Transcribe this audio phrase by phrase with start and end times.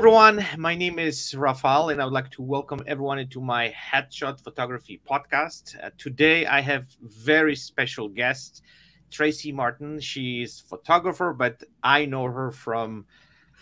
[0.00, 0.42] everyone.
[0.56, 4.98] My name is Rafael, and I would like to welcome everyone into my Headshot Photography
[5.06, 5.76] podcast.
[5.84, 8.62] Uh, today, I have very special guest,
[9.10, 10.00] Tracy Martin.
[10.00, 13.04] She's a photographer, but I know her from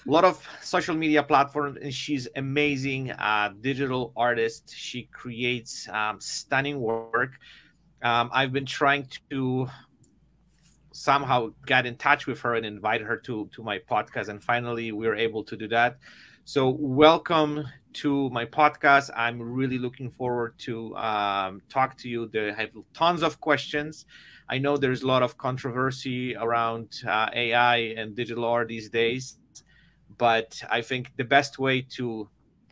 [0.07, 4.73] a lot of social media platforms, and she's amazing uh, digital artist.
[4.73, 7.33] She creates um, stunning work.
[8.01, 9.69] Um, I've been trying to
[10.93, 14.91] somehow get in touch with her and invite her to to my podcast and finally
[14.91, 15.97] we were able to do that
[16.49, 19.11] so welcome to my podcast.
[19.15, 22.27] I'm really looking forward to um, talk to you.
[22.27, 24.07] There have tons of questions.
[24.49, 29.37] I know there's a lot of controversy around uh, ai and digital art these days
[30.17, 32.27] but i think the best way to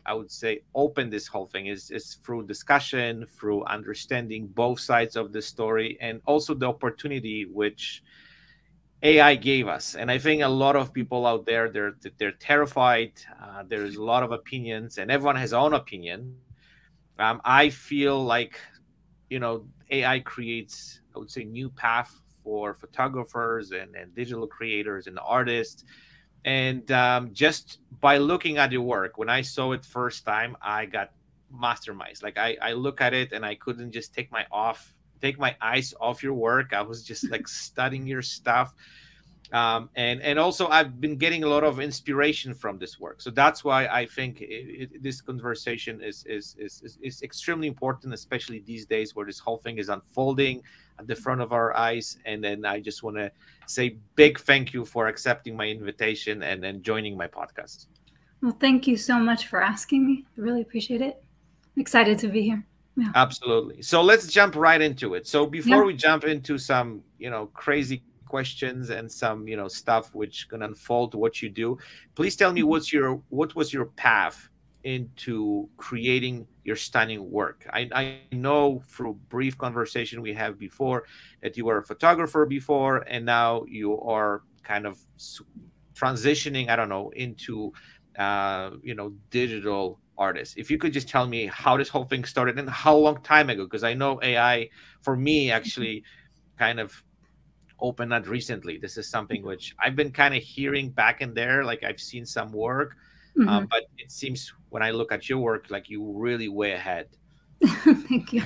[0.07, 5.17] I would say open this whole thing is is through discussion, through understanding both sides
[5.17, 8.03] of the story, and also the opportunity which
[9.03, 9.95] AI gave us.
[9.95, 13.13] And I think a lot of people out there they're they're terrified.
[13.41, 16.35] Uh, there's a lot of opinions, and everyone has own opinion.
[17.19, 18.59] Um, I feel like
[19.29, 25.07] you know AI creates I would say new path for photographers and, and digital creators
[25.07, 25.83] and artists
[26.45, 30.85] and um, just by looking at your work when i saw it first time i
[30.85, 31.11] got
[31.51, 35.39] mastermized like I, I look at it and i couldn't just take my off take
[35.39, 36.73] my eyes off your work.
[36.73, 38.73] I was just like studying your stuff.
[39.53, 43.21] Um, and and also i've been getting a lot of inspiration from this work.
[43.21, 47.67] So that's why i think it, it, this conversation is, is is, is is extremely
[47.67, 50.63] important especially these days where this whole thing is unfolding
[50.99, 52.17] at the front of our eyes.
[52.25, 53.31] And then i just want to
[53.67, 57.85] say big thank you for accepting my invitation and and joining my podcast.
[58.41, 60.25] Well thank you so much for asking me.
[60.37, 61.23] I really appreciate it.
[61.73, 62.65] I'm excited to be here
[62.97, 63.11] yeah.
[63.15, 65.83] absolutely so let's jump right into it so before yeah.
[65.83, 70.63] we jump into some you know crazy questions and some you know stuff which can
[70.63, 71.77] unfold what you do
[72.15, 72.71] please tell me mm-hmm.
[72.71, 74.49] what's your what was your path
[74.83, 81.05] into creating your stunning work I, I know through brief conversation we have before
[81.41, 84.97] that you were a photographer before and now you are kind of
[85.93, 87.73] transitioning i don't know into
[88.17, 92.23] uh, you know digital artist if you could just tell me how this whole thing
[92.23, 94.67] started and how long time ago because i know ai
[95.01, 96.03] for me actually
[96.57, 97.03] kind of
[97.79, 98.77] opened that recently.
[98.77, 101.63] This is something which I've been kind of hearing back and there.
[101.63, 102.95] Like I've seen some work,
[103.37, 103.49] um, mm-hmm.
[103.49, 107.07] um, but it seems when I look at your work, like you really way ahead.
[107.65, 108.43] Thank you.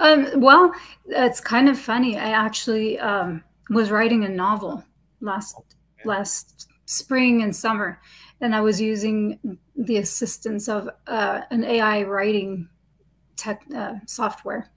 [0.00, 0.72] Um, well,
[1.06, 2.16] it's kind of funny.
[2.16, 4.84] I actually um, was writing a novel
[5.20, 6.08] last okay.
[6.08, 8.00] last spring and summer,
[8.40, 12.68] and I was using the assistance of uh, an AI writing
[13.36, 14.70] tech uh, software.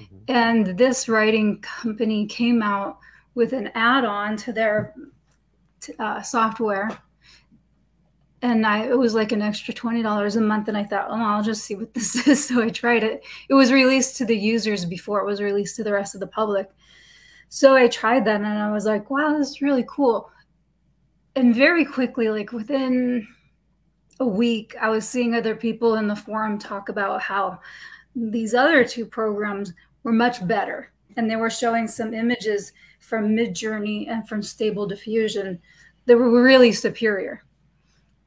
[0.00, 0.16] Mm-hmm.
[0.28, 2.98] And this writing company came out
[3.34, 4.94] with an add-on to their
[5.98, 6.90] uh, software
[8.42, 11.14] and I it was like an extra twenty dollars a month, and I thought, oh,
[11.14, 12.46] I'll just see what this is.
[12.46, 13.24] So I tried it.
[13.48, 16.26] It was released to the users before it was released to the rest of the
[16.26, 16.70] public.
[17.48, 20.30] So I tried that, and I was like, wow, this is really cool.
[21.36, 23.26] And very quickly, like within
[24.20, 27.60] a week, I was seeing other people in the forum talk about how
[28.16, 29.72] these other two programs
[30.02, 35.60] were much better, and they were showing some images from Midjourney and from Stable Diffusion
[36.06, 37.44] that were really superior.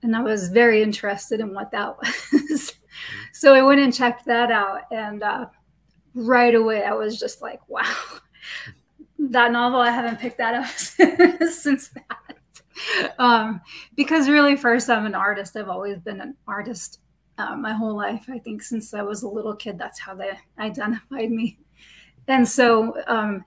[0.04, 1.96] And I was very interested in what that
[2.32, 2.74] was.
[3.34, 4.84] so I went and checked that out.
[4.92, 5.48] And uh,
[6.14, 7.94] right away, I was just like, wow,
[9.20, 10.70] that novel, I haven't picked that up
[11.50, 12.31] since that.
[13.20, 13.62] Um,
[13.96, 15.56] because really, first, I'm an artist.
[15.56, 17.00] I've always been an artist
[17.38, 18.26] uh, my whole life.
[18.30, 21.60] I think since I was a little kid, that's how they identified me.
[22.28, 23.44] And so, um,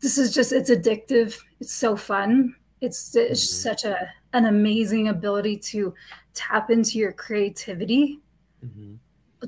[0.00, 3.68] this is just it's addictive it's so fun it's, it's mm-hmm.
[3.68, 5.94] such a an amazing ability to
[6.34, 8.20] tap into your creativity
[8.64, 8.94] mm-hmm.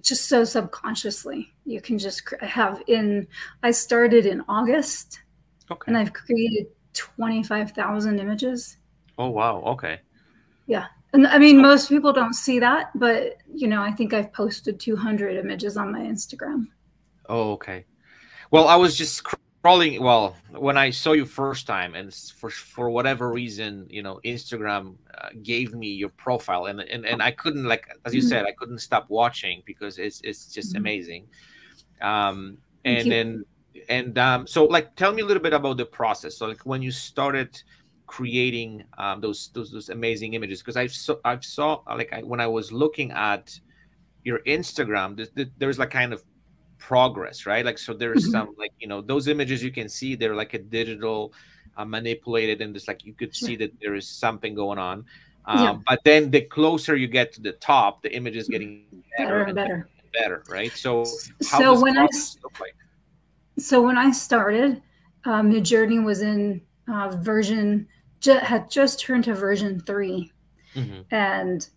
[0.01, 3.27] just so subconsciously you can just have in
[3.63, 5.21] i started in august
[5.71, 5.85] okay.
[5.87, 8.79] and i've created 25000 images
[9.21, 9.63] oh wow.
[9.75, 10.01] Okay.
[10.67, 10.87] Yeah.
[11.13, 14.79] And i mean most people don't see that but you know i think i've posted
[14.79, 16.69] 200 images on my instagram.
[17.29, 17.85] Oh okay.
[18.51, 19.25] Well i was just
[19.63, 20.03] Crawling.
[20.03, 24.95] well when i saw you first time and for for whatever reason you know instagram
[25.19, 28.29] uh, gave me your profile and, and and i couldn't like as you mm-hmm.
[28.29, 30.85] said i couldn't stop watching because it's it's just mm-hmm.
[30.85, 31.27] amazing.
[32.01, 33.45] Um and then
[33.89, 36.39] and um so like tell me a little bit about the process.
[36.39, 37.63] So like when you started
[38.11, 42.41] creating um those those, those amazing images because i've so i've saw like I, when
[42.41, 43.57] i was looking at
[44.25, 46.25] your instagram there's, there's like kind of
[46.79, 48.33] progress right like so there's mm-hmm.
[48.33, 51.33] some like you know those images you can see they're like a digital
[51.77, 55.05] uh, manipulated and it's like you could see that there is something going on
[55.47, 55.79] Um, yeah.
[55.89, 58.85] But then the closer you get to the top, the image is getting
[59.17, 60.73] better, better and better, better, right?
[60.73, 61.05] So,
[61.41, 62.75] so when I like?
[63.59, 64.83] so when I started,
[65.25, 67.87] uh, journey was in uh, version
[68.21, 70.33] ju- had just turned to version 3
[70.75, 71.01] mm-hmm.
[71.11, 71.69] and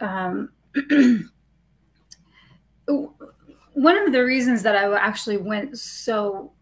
[0.00, 0.50] um,
[3.74, 6.52] one of the reasons that I actually went so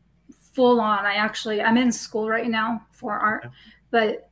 [0.53, 3.55] full on, I actually I'm in school right now for art, okay.
[3.91, 4.31] but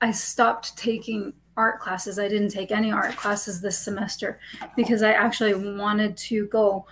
[0.00, 2.18] I stopped taking art classes.
[2.18, 4.38] I didn't take any art classes this semester
[4.76, 6.86] because I actually wanted to go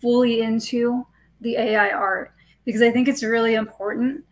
[0.00, 1.06] fully into
[1.40, 2.32] the AI art
[2.64, 4.24] because I think it's really important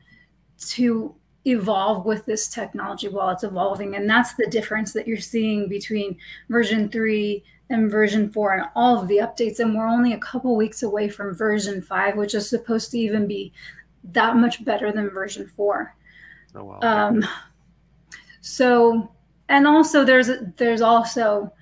[0.71, 1.15] to
[1.47, 3.97] evolve with this technology while it's evolving.
[3.97, 6.17] And that's the difference that you're seeing between
[6.49, 9.61] version three and version four and all of the updates.
[9.61, 13.27] And we're only a couple weeks away from version five, which is supposed to even
[13.27, 13.53] be
[14.13, 15.95] that much better than version four.
[16.55, 16.79] Oh, wow.
[16.83, 17.27] Um,
[18.41, 19.11] so,
[19.49, 21.53] and also there's, there's also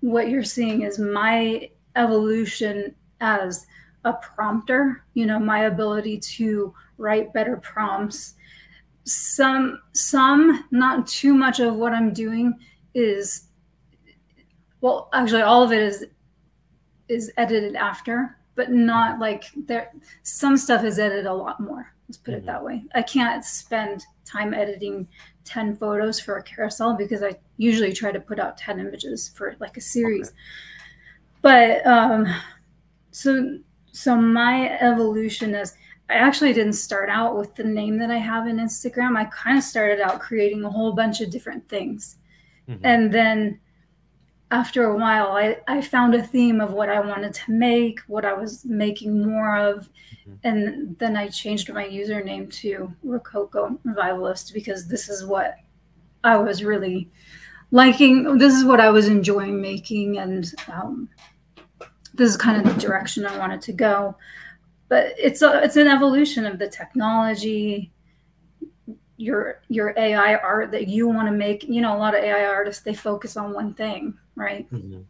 [0.00, 3.66] what you're seeing is my evolution as
[4.04, 8.34] a prompter, you know, my ability to write better prompts.
[9.04, 12.58] Some, some, not too much of what I'm doing
[12.94, 13.48] is,
[14.80, 16.04] well, actually, all of it is
[17.08, 19.92] is edited after, but not like there.
[20.22, 21.92] Some stuff is edited a lot more.
[22.08, 22.42] Let's put mm-hmm.
[22.42, 22.84] it that way.
[22.94, 25.08] I can't spend time editing
[25.44, 29.56] 10 photos for a carousel because I usually try to put out 10 images for
[29.60, 30.28] like a series.
[30.28, 30.36] Okay.
[31.42, 32.26] But um,
[33.10, 33.58] so
[33.92, 35.74] so my evolution is
[36.12, 39.16] I actually didn't start out with the name that I have in Instagram.
[39.16, 42.18] I kind of started out creating a whole bunch of different things.
[42.68, 42.84] Mm-hmm.
[42.84, 43.60] And then
[44.50, 48.26] after a while, I, I found a theme of what I wanted to make, what
[48.26, 49.88] I was making more of.
[50.28, 50.34] Mm-hmm.
[50.44, 55.56] And then I changed my username to Rococo Revivalist because this is what
[56.24, 57.10] I was really
[57.70, 58.36] liking.
[58.36, 60.18] This is what I was enjoying making.
[60.18, 61.08] And um,
[62.12, 64.14] this is kind of the direction I wanted to go.
[64.92, 67.90] But it's a, it's an evolution of the technology,
[69.16, 71.64] your your AI art that you want to make.
[71.64, 74.70] You know, a lot of AI artists they focus on one thing, right?
[74.70, 75.00] Mm-hmm.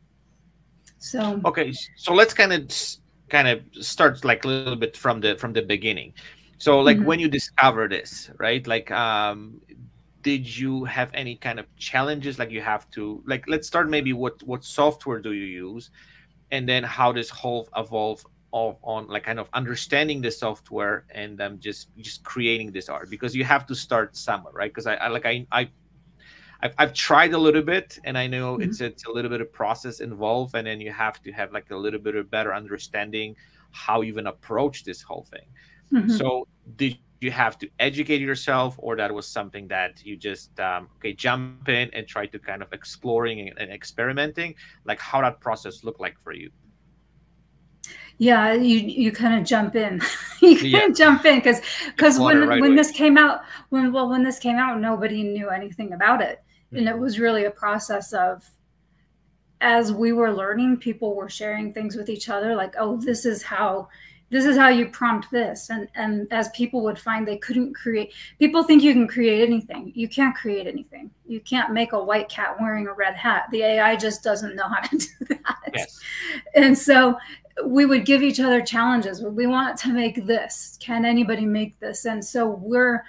[0.98, 2.70] So okay, so let's kind of
[3.28, 6.12] kind of start like a little bit from the from the beginning.
[6.58, 7.06] So like mm-hmm.
[7.06, 8.64] when you discover this, right?
[8.64, 9.60] Like um
[10.22, 14.12] did you have any kind of challenges like you have to like let's start maybe
[14.12, 15.90] what what software do you use
[16.52, 21.40] and then how this whole evolve of on like kind of understanding the software and
[21.40, 24.94] um, just just creating this art because you have to start somewhere right because I,
[24.94, 25.70] I, like I, I
[26.62, 28.62] I've, I've tried a little bit and I know mm-hmm.
[28.62, 31.70] it's it's a little bit of process involved and then you have to have like
[31.70, 33.36] a little bit of better understanding
[33.70, 35.46] how you even approach this whole thing
[35.92, 36.10] mm-hmm.
[36.10, 36.46] so
[36.76, 41.12] did you have to educate yourself or that was something that you just um, okay
[41.12, 44.54] jump in and try to kind of exploring and, and experimenting
[44.84, 46.50] like how that process looked like for you
[48.18, 50.00] yeah you you kind of jump in
[50.42, 50.86] you kind yeah.
[50.86, 52.76] of jump in because because when right when away.
[52.76, 56.78] this came out when well when this came out nobody knew anything about it mm-hmm.
[56.78, 57.02] and it mm-hmm.
[57.02, 58.48] was really a process of
[59.60, 63.42] as we were learning people were sharing things with each other like oh this is
[63.42, 63.88] how
[64.32, 68.12] this is how you prompt this and and as people would find they couldn't create
[68.38, 72.28] people think you can create anything you can't create anything you can't make a white
[72.30, 76.00] cat wearing a red hat the ai just doesn't know how to do that yes.
[76.54, 77.14] and so
[77.66, 82.04] we would give each other challenges we want to make this can anybody make this
[82.06, 83.04] and so we're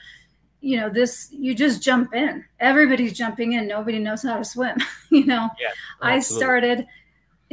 [0.61, 4.77] you know this you just jump in everybody's jumping in nobody knows how to swim
[5.09, 5.69] you know yeah,
[6.01, 6.85] i started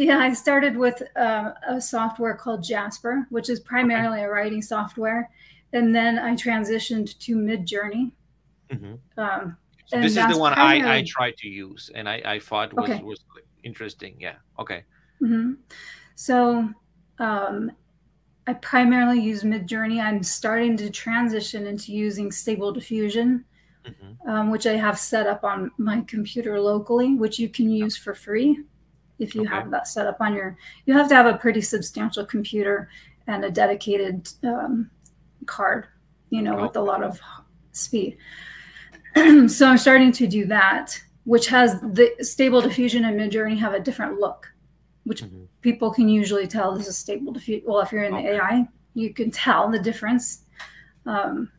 [0.00, 4.24] yeah, I started with uh, a software called Jasper, which is primarily okay.
[4.24, 5.30] a writing software,
[5.74, 8.10] and then I transitioned to Midjourney.
[8.70, 9.20] Mm-hmm.
[9.20, 10.90] Um, so this is the one primarily...
[10.90, 13.02] I, I tried to use, and I, I thought was okay.
[13.02, 13.20] was
[13.62, 14.16] interesting.
[14.18, 14.36] Yeah.
[14.58, 14.84] Okay.
[15.20, 15.52] Mm-hmm.
[16.20, 16.68] So
[17.18, 17.72] um,
[18.46, 20.04] I primarily use Midjourney.
[20.04, 23.42] I'm starting to transition into using Stable Diffusion,
[23.86, 24.28] mm-hmm.
[24.28, 28.12] um, which I have set up on my computer locally, which you can use for
[28.12, 28.58] free
[29.18, 29.50] if you okay.
[29.50, 32.90] have that set up on your you have to have a pretty substantial computer
[33.26, 34.90] and a dedicated um,
[35.46, 35.86] card
[36.28, 36.62] you know oh.
[36.62, 37.18] with a lot of
[37.72, 38.16] speed
[39.46, 43.80] so i'm starting to do that which has the stable diffusion and midjourney have a
[43.80, 44.50] different look
[45.04, 45.44] which mm-hmm.
[45.60, 49.12] People can usually tell this is stable diffusion well if you're in the ai you
[49.12, 50.44] can tell the difference
[51.06, 51.50] um,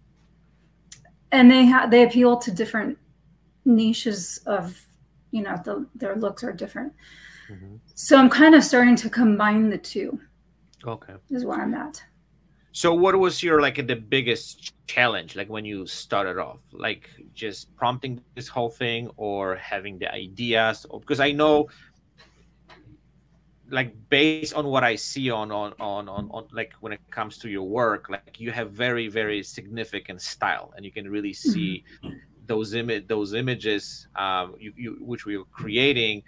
[1.32, 2.98] and they have they appeal to different
[3.66, 4.80] niches of
[5.32, 6.94] you know the, their looks are different
[7.52, 7.76] Mm-hmm.
[7.96, 10.20] So I'm kind of starting to combine the two.
[10.86, 11.14] Okay.
[11.30, 12.02] Is where I'm at.
[12.72, 16.60] So what was your like the biggest challenge like when you started off?
[16.72, 21.68] Like just prompting this whole thing or having the ideas because I know
[23.72, 27.38] like based on what I see on, on on on on like when it comes
[27.40, 31.84] to your work, like you have very very significant style, and you can really see
[32.04, 32.18] mm-hmm.
[32.46, 36.24] those image those images um, you, you which we were creating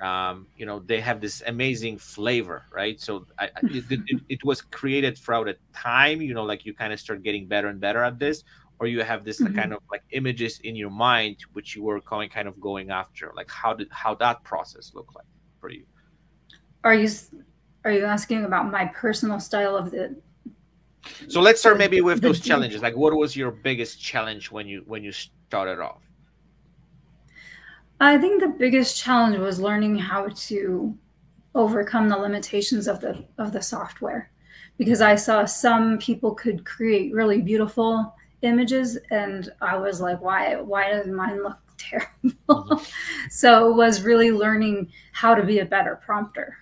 [0.00, 4.60] um, you know they have this amazing flavor right so I, it, it, it, was
[4.60, 8.02] created throughout a time you know like you kind of start getting better and better
[8.02, 8.44] at this
[8.78, 9.54] or you have this mm-hmm.
[9.54, 13.32] kind of like images in your mind which you were going kind of going after
[13.34, 15.24] like how did how that process look like
[15.60, 15.84] for you
[16.86, 17.10] are you
[17.84, 20.16] are you asking about my personal style of the
[21.28, 22.82] so let's start maybe with those challenges.
[22.82, 26.02] Like what was your biggest challenge when you when you started off?
[28.00, 30.96] I think the biggest challenge was learning how to
[31.54, 34.30] overcome the limitations of the of the software.
[34.78, 40.56] Because I saw some people could create really beautiful images and I was like why
[40.56, 42.36] why does mine look terrible?
[42.48, 42.84] Mm-hmm.
[43.30, 46.58] so it was really learning how to be a better prompter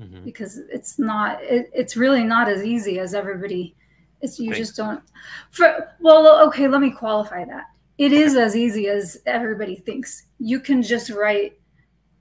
[0.00, 0.24] mm-hmm.
[0.24, 3.74] because it's not it, it's really not as easy as everybody
[4.20, 5.02] it's you just don't
[5.50, 7.66] for well okay let me qualify that
[8.00, 10.24] it is as easy as everybody thinks.
[10.38, 11.60] You can just write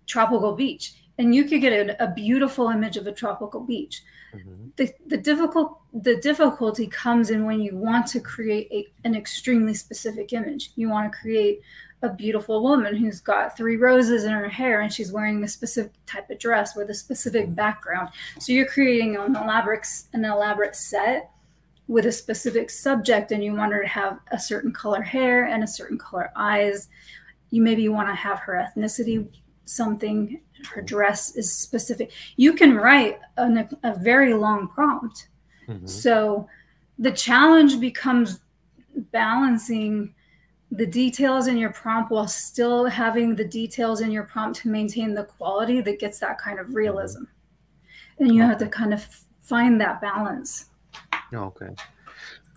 [0.07, 4.03] tropical beach and you could get a, a beautiful image of a tropical beach.
[4.35, 4.71] Mm-hmm.
[4.75, 9.73] The, the difficult the difficulty comes in when you want to create a, an extremely
[9.73, 10.71] specific image.
[10.75, 11.61] You want to create
[12.01, 15.91] a beautiful woman who's got three roses in her hair and she's wearing a specific
[16.05, 18.09] type of dress with a specific background.
[18.39, 21.31] So you're creating an elaborate an elaborate set
[21.87, 25.63] with a specific subject and you want her to have a certain color hair and
[25.63, 26.87] a certain color eyes.
[27.49, 29.27] You maybe want to have her ethnicity
[29.65, 30.41] something,
[30.73, 32.11] her dress is specific.
[32.37, 35.27] You can write an, a very long prompt.
[35.67, 35.85] Mm-hmm.
[35.85, 36.47] So
[36.97, 38.39] the challenge becomes
[39.11, 40.13] balancing
[40.71, 45.13] the details in your prompt while still having the details in your prompt to maintain
[45.13, 47.23] the quality that gets that kind of realism.
[48.19, 49.07] And you have to kind of
[49.41, 50.65] find that balance.
[51.33, 51.69] Okay.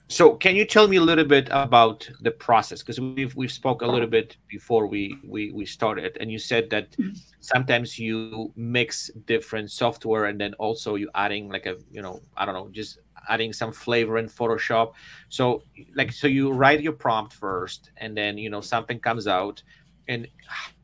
[0.08, 2.82] So can you tell me a little bit about the process?
[2.82, 6.68] Because we've we've spoke a little bit before we we we started, and you said
[6.68, 7.16] that mm-hmm.
[7.40, 12.44] sometimes you mix different software, and then also you adding like a you know I
[12.44, 14.92] don't know just adding some flavor in Photoshop.
[15.28, 15.62] So
[15.94, 19.62] like so you write your prompt first, and then you know something comes out,
[20.08, 20.26] and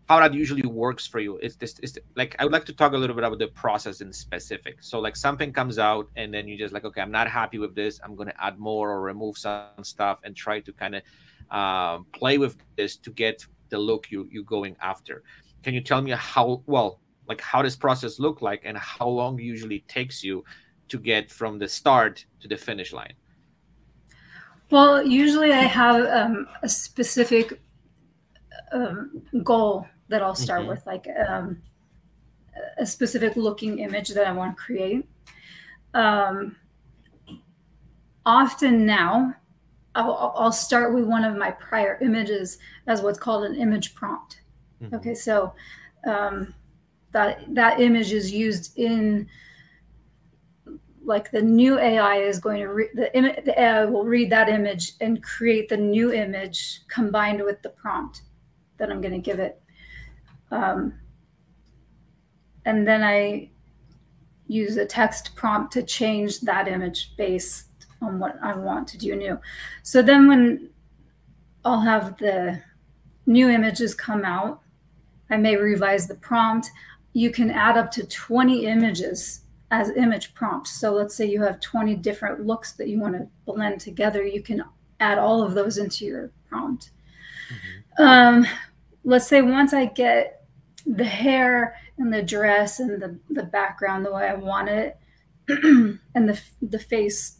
[0.08, 2.94] how that usually works for you is this is like i would like to talk
[2.94, 4.78] a little bit about the process in specific.
[4.80, 7.74] So like something comes out and then you just like okay i'm not happy with
[7.74, 8.00] this.
[8.02, 11.02] I'm to add more or remove some stuff and try to kind of
[11.50, 15.22] um, play with this to get the look you you going after.
[15.62, 19.38] Can you tell me how well like how this process look like and how long
[19.38, 20.42] usually takes you
[20.88, 23.14] to get from the start to the finish line
[24.70, 27.60] well usually i have um, a specific
[28.72, 30.70] um, goal that I'll start mm-hmm.
[30.70, 31.62] with, like um,
[32.78, 35.06] a specific looking image that I want to create.
[35.94, 36.56] Um,
[38.24, 39.34] often now,
[39.94, 44.42] I'll, I'll, start with one of my prior images as what's called an image prompt.
[44.82, 44.94] Mm-hmm.
[44.96, 45.54] Okay, so
[46.06, 46.54] um,
[47.12, 49.28] that that image is used in
[51.08, 54.50] like the new AI is going to read the, Im- the AI will read that
[54.50, 58.22] image and create the new image combined with the prompt
[58.76, 59.60] that I'm going to give it.
[60.50, 60.92] Um,
[62.66, 63.48] and then I
[64.48, 67.68] use a text prompt to change that image based
[68.02, 69.40] on what I want to do new.
[69.82, 70.68] So then when
[71.64, 72.60] I'll have the
[73.24, 74.60] new images come out,
[75.30, 76.70] I may revise the prompt.
[77.14, 80.70] You can add up to 20 images as image prompts.
[80.70, 84.26] So let's say you have 20 different looks that you want to blend together.
[84.26, 84.64] You can
[85.00, 86.90] add all of those into your prompt.
[87.50, 88.02] Mm-hmm.
[88.02, 88.46] Um,
[89.04, 90.46] let's say once I get
[90.86, 94.96] the hair and the dress and the, the background the way I want it
[95.48, 97.38] and the, the face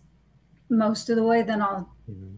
[0.68, 2.36] most of the way, then I'll, mm-hmm.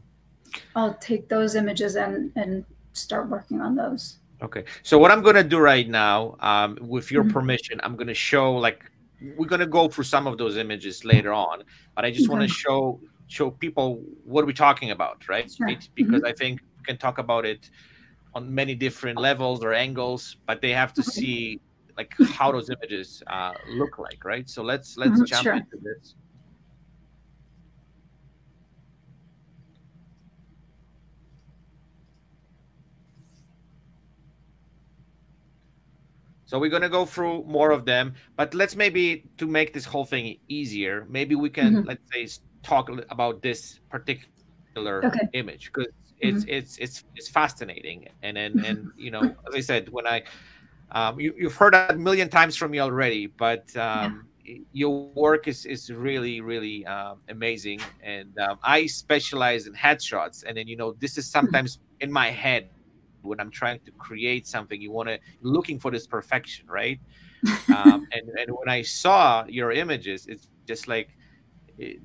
[0.77, 4.19] I'll take those images and, and start working on those.
[4.43, 4.65] Okay.
[4.83, 7.33] So what I'm going to do right now, um, with your mm-hmm.
[7.33, 8.90] permission, I'm going to show like,
[9.37, 12.43] we're going to go through some of those images later on, but I just want
[12.43, 15.51] to show, show people what we're talking about, right?
[15.51, 15.67] Sure.
[15.95, 16.27] Because mm-hmm.
[16.27, 17.71] I think we can talk about it
[18.35, 21.61] on many different levels or angles, but they have to see
[21.97, 24.49] like how those images uh, look like, right?
[24.49, 25.55] So let's let's mm-hmm, jump sure.
[25.55, 26.15] into this.
[36.51, 40.05] So we're gonna go through more of them, but let's maybe to make this whole
[40.05, 41.87] thing easier, maybe we can mm-hmm.
[41.87, 42.27] let's say
[42.65, 45.29] talk about this particular okay.
[45.35, 45.87] image because
[46.19, 46.51] it's mm-hmm.
[46.51, 50.23] it's it's it's fascinating and and and you know as i said when i
[50.91, 54.57] um, you, you've heard that a million times from me already but um, yeah.
[54.73, 60.57] your work is is really really um, amazing and um, i specialize in headshots and
[60.57, 61.47] then you know this is mm-hmm.
[61.47, 62.69] sometimes in my head
[63.23, 67.01] when i'm trying to create something you want to looking for this perfection right
[67.75, 71.17] um, and and when i saw your images it's just like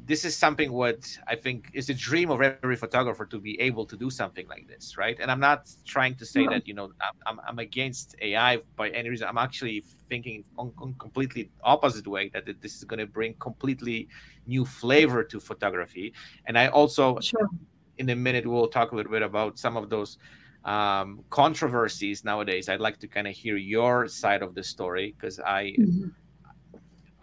[0.06, 3.86] this is something what I think is a dream of every photographer to be able
[3.88, 5.18] to do something like this, right?
[5.20, 6.52] And I'm not trying to say no.
[6.52, 6.92] that you know
[7.26, 9.28] I'm, I'm against AI by any reason.
[9.28, 14.08] I'm actually thinking on, on completely opposite way that this is going to bring completely
[14.48, 16.14] new flavor to photography.
[16.46, 17.50] And I also, sure.
[17.98, 20.18] in a minute, we'll talk a little bit about some of those
[20.66, 22.68] um, controversies nowadays.
[22.68, 25.76] I'd like to kind of hear your side of the story because I.
[25.80, 26.08] Mm-hmm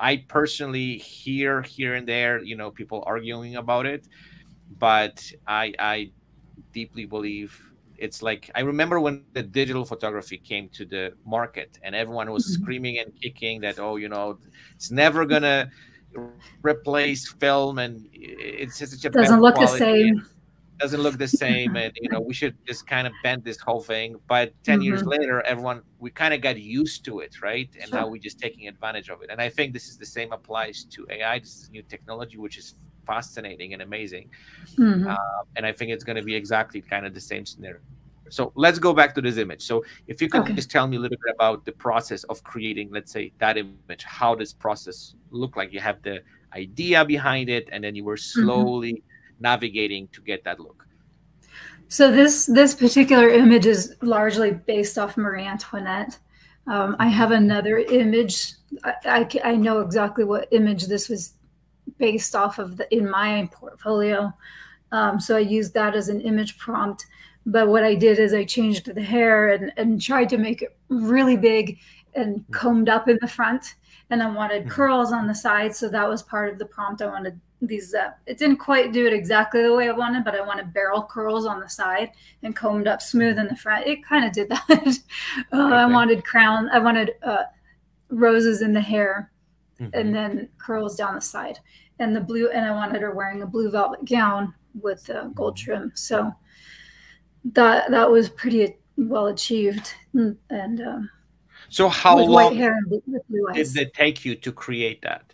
[0.02, 4.08] I personally hear here and there, you know, people arguing about it,
[4.76, 6.10] but I I
[6.72, 7.56] deeply believe
[7.98, 12.44] it's like I remember when the digital photography came to the market and everyone was
[12.44, 12.62] mm-hmm.
[12.62, 14.38] screaming and kicking that oh you know
[14.74, 15.70] it's never gonna
[16.62, 20.26] replace film and it's such a doesn't look the same
[20.82, 23.80] doesn't look the same and you know we should just kind of bend this whole
[23.80, 24.82] thing but 10 mm-hmm.
[24.82, 28.00] years later everyone we kind of got used to it right and sure.
[28.00, 30.84] now we're just taking advantage of it and i think this is the same applies
[30.84, 32.74] to ai this is new technology which is
[33.06, 34.28] fascinating and amazing
[34.76, 35.08] mm-hmm.
[35.08, 35.16] uh,
[35.56, 37.80] and i think it's going to be exactly kind of the same scenario
[38.28, 40.54] so let's go back to this image so if you could okay.
[40.54, 44.04] just tell me a little bit about the process of creating let's say that image
[44.04, 46.22] how does process look like you have the
[46.54, 48.44] idea behind it and then you were mm-hmm.
[48.44, 49.02] slowly
[49.42, 50.86] navigating to get that look.
[51.88, 56.18] So this this particular image is largely based off Marie Antoinette.
[56.66, 58.54] Um, I have another image.
[58.84, 61.34] I, I, I, know exactly what image this was
[61.98, 64.32] based off of the, in my portfolio.
[64.92, 67.04] Um, so I used that as an image prompt.
[67.44, 70.76] But what I did is I changed the hair and, and tried to make it
[70.88, 71.78] really big
[72.14, 73.74] and combed up in the front.
[74.12, 74.68] And I wanted hmm.
[74.68, 75.74] curls on the side.
[75.74, 77.02] So that was part of the prompt.
[77.02, 80.34] I wanted these uh, it didn't quite do it exactly the way I wanted, but
[80.34, 82.10] I wanted barrel curls on the side
[82.42, 83.86] and combed up smooth in the front.
[83.86, 84.60] It kind of did that.
[84.68, 85.76] uh, okay.
[85.76, 86.68] I wanted crown.
[86.70, 87.44] I wanted uh,
[88.10, 89.30] roses in the hair,
[89.80, 89.96] mm-hmm.
[89.98, 91.60] and then curls down the side,
[92.00, 92.50] and the blue.
[92.50, 95.64] And I wanted her wearing a blue velvet gown with uh, gold mm-hmm.
[95.64, 95.92] trim.
[95.94, 96.32] So
[97.44, 100.80] that that was pretty well achieved, and.
[100.80, 101.10] Um,
[101.68, 105.32] so how long did it take you to create that?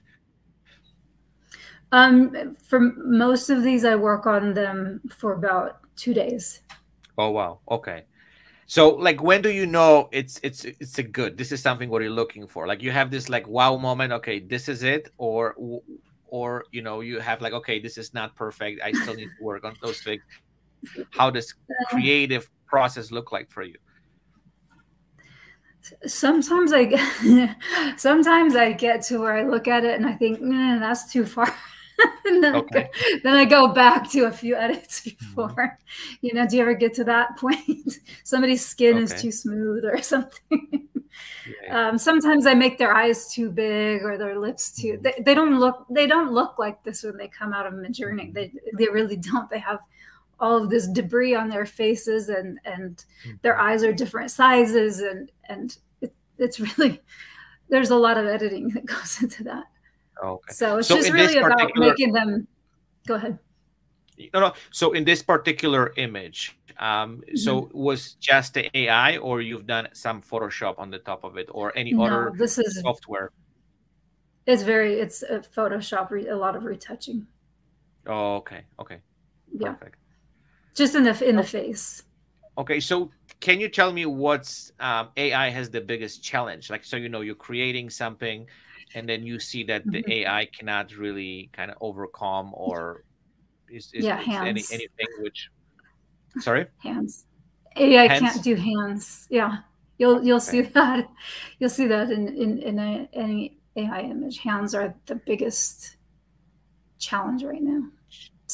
[1.91, 6.61] Um, for most of these, I work on them for about two days.
[7.17, 7.61] Oh wow!
[7.71, 8.05] Okay,
[8.69, 11.39] so like, when do you know it's it's it's a good?
[11.39, 12.67] This is something what you're looking for.
[12.67, 14.13] Like, you have this like wow moment.
[14.13, 15.57] Okay, this is it, or
[16.27, 18.83] or you know, you have like, okay, this is not perfect.
[18.85, 20.23] I still need to work on those things.
[21.13, 21.55] How does
[21.89, 23.77] creative process look like for you?
[26.07, 27.57] Sometimes I get,
[27.97, 31.25] sometimes I get to where I look at it and I think, nah, that's too
[31.25, 31.55] far.
[32.25, 32.79] and then, okay.
[32.79, 35.27] I go, then I go back to a few edits mm-hmm.
[35.27, 35.79] before.
[36.21, 37.99] You know, do you ever get to that point?
[38.25, 39.05] Somebody's skin okay.
[39.05, 40.89] is too smooth or something.
[41.65, 41.89] yeah.
[41.89, 44.95] um, sometimes I make their eyes too big or their lips too.
[44.95, 45.03] Mm-hmm.
[45.03, 45.87] They, they don't look.
[45.91, 48.33] They don't look like this when they come out of Midjourney.
[48.33, 49.51] They they really don't.
[49.51, 49.81] They have
[50.41, 53.37] all of this debris on their faces and and mm-hmm.
[53.43, 57.01] their eyes are different sizes and and it, it's really
[57.69, 59.65] there's a lot of editing that goes into that.
[60.23, 60.53] Okay.
[60.53, 62.47] So it's so just really about making them.
[63.07, 63.39] Go ahead.
[64.35, 64.53] No, no.
[64.73, 70.21] So in this particular image, um, so was just the AI, or you've done some
[70.21, 73.31] Photoshop on the top of it, or any no, other this is, software?
[74.47, 74.95] It's very.
[74.95, 76.11] It's a Photoshop.
[76.29, 77.27] a lot of retouching.
[78.07, 78.63] Oh, okay.
[78.81, 78.99] Okay.
[79.57, 79.73] Yeah.
[79.73, 79.99] Perfect.
[80.79, 82.05] Just in the in the face.
[82.57, 83.11] Okay, so
[83.41, 86.71] can you tell me what's um, AI has the biggest challenge?
[86.71, 88.47] Like, so you know, you're creating something
[88.95, 90.29] and then you see that the mm-hmm.
[90.29, 93.05] AI cannot really kind of overcome or
[93.71, 94.49] is, is, yeah, is hands.
[94.49, 95.51] Any, anything which
[96.41, 97.27] sorry hands
[97.77, 98.21] AI hands?
[98.21, 99.59] can't do hands yeah
[99.99, 100.45] you'll you'll okay.
[100.45, 101.09] see that
[101.59, 105.97] you'll see that in in, in a, any AI image hands are the biggest
[106.99, 107.83] challenge right now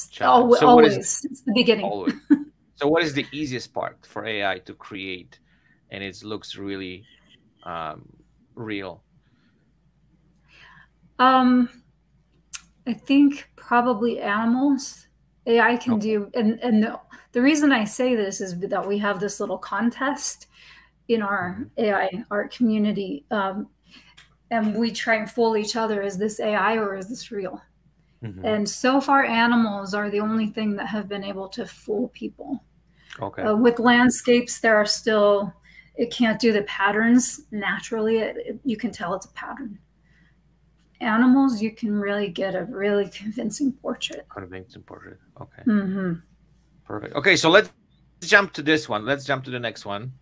[0.09, 0.59] challenge.
[0.59, 2.14] so always is, it's the beginning always.
[2.76, 5.38] so what is the easiest part for AI to create
[5.90, 7.04] and it looks really
[7.64, 8.04] um,
[8.54, 9.04] real
[11.18, 11.68] um,
[12.87, 15.07] I think probably animals.
[15.46, 16.98] AI can do, and and the,
[17.33, 20.46] the reason I say this is that we have this little contest
[21.09, 21.85] in our mm-hmm.
[21.85, 23.68] AI art community, um,
[24.50, 27.61] and we try and fool each other: is this AI or is this real?
[28.24, 28.44] Mm-hmm.
[28.44, 32.64] And so far, animals are the only thing that have been able to fool people.
[33.20, 33.42] Okay.
[33.42, 35.52] Uh, with landscapes, there are still,
[35.96, 38.18] it can't do the patterns naturally.
[38.18, 39.78] It, it, you can tell it's a pattern.
[41.00, 44.26] Animals, you can really get a really convincing portrait.
[44.30, 45.18] Convincing portrait.
[45.40, 45.62] Okay.
[45.66, 46.14] Mm-hmm.
[46.87, 47.14] Perfect.
[47.14, 47.70] Okay, so let's
[48.22, 49.04] jump to this one.
[49.04, 50.12] Let's jump to the next one.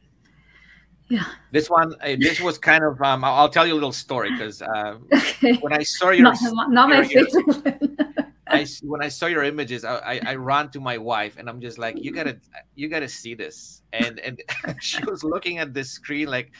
[1.08, 1.24] Yeah.
[1.50, 3.00] This one, uh, this was kind of.
[3.02, 5.54] Um, I'll, I'll, tell you a little story because uh, okay.
[5.56, 7.92] when I saw your, not, not my favorite.
[8.52, 11.60] I when I saw your images, I, I, I ran to my wife and I'm
[11.60, 12.38] just like, you gotta
[12.74, 13.82] you gotta see this.
[13.92, 14.40] And and
[14.80, 16.52] she was looking at this screen like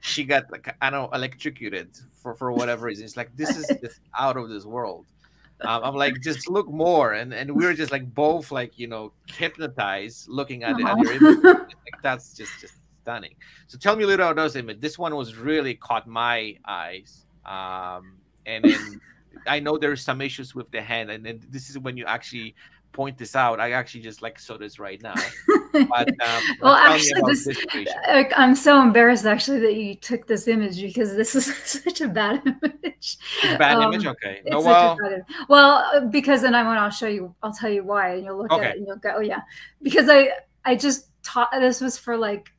[0.00, 3.04] she got like I don't know electrocuted for for whatever reason.
[3.04, 5.06] It's like this is just out of this world.
[5.60, 8.86] Um, I'm like, just look more, and and we were just like both like you
[8.86, 11.44] know hypnotized looking at, at your images.
[11.44, 12.74] like that's just just
[13.04, 13.34] stunning.
[13.66, 14.80] So tell me a little about those images.
[14.80, 19.00] This one was really caught my eyes, um, and then
[19.46, 22.54] I know there's some issues with the hand, and then this is when you actually
[22.92, 23.60] point this out.
[23.60, 25.14] I actually just like saw this right now.
[25.72, 30.80] But, um, well, actually, this, this I'm so embarrassed actually that you took this image
[30.80, 33.18] because this is such a bad image.
[33.58, 34.40] Bad um, image, okay.
[34.46, 34.96] No, well,
[35.48, 37.34] well, because then I want to show you.
[37.42, 38.64] I'll tell you why, and you'll look okay.
[38.64, 39.42] at it and you'll go, oh yeah,
[39.82, 40.30] because I
[40.64, 42.53] I just taught this was for like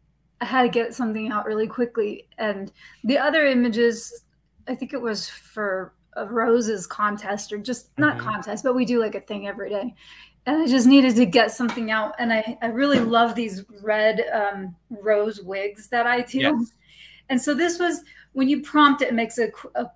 [0.45, 2.71] I had to get something out really quickly, and
[3.03, 4.23] the other images,
[4.67, 8.27] I think it was for a roses contest or just not mm-hmm.
[8.27, 9.95] contest, but we do like a thing every day.
[10.45, 12.13] And I just needed to get something out.
[12.19, 16.39] And I, I really love these red um, rose wigs that I do.
[16.39, 16.73] Yes.
[17.29, 18.03] And so this was
[18.33, 19.87] when you prompt it, it makes a, a,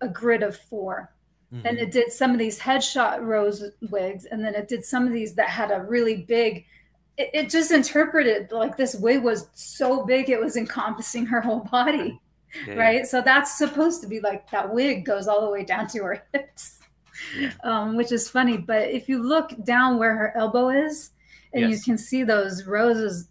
[0.00, 1.12] a grid of 4
[1.52, 1.66] mm-hmm.
[1.66, 4.26] And it did some of these headshot rose wigs.
[4.26, 6.64] And then it did some of these that had a really big,
[7.16, 11.60] it, it just interpreted like this wig was so big, it was encompassing her whole
[11.60, 12.20] body
[12.66, 12.96] yeah, right?
[12.98, 13.04] Yeah.
[13.04, 16.22] So that's supposed to be like that wig goes all the way down to her
[16.32, 16.80] hips,
[17.38, 17.52] yeah.
[17.64, 18.56] um, which is funny.
[18.56, 21.10] But if you look down where her elbow is,
[21.52, 21.70] and yes.
[21.70, 23.28] you can see those roses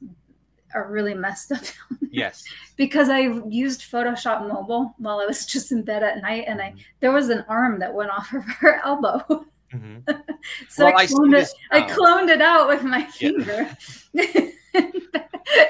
[0.74, 1.64] are really messed up.
[2.12, 2.44] yes.
[2.76, 6.70] because I used Photoshop Mobile while I was just in bed at night, and I
[6.70, 6.80] mm-hmm.
[7.00, 9.46] there was an arm that went off of her elbow.
[9.74, 10.12] Mm-hmm.
[10.70, 13.76] so well, I, cloned I, it, I cloned it out with my finger.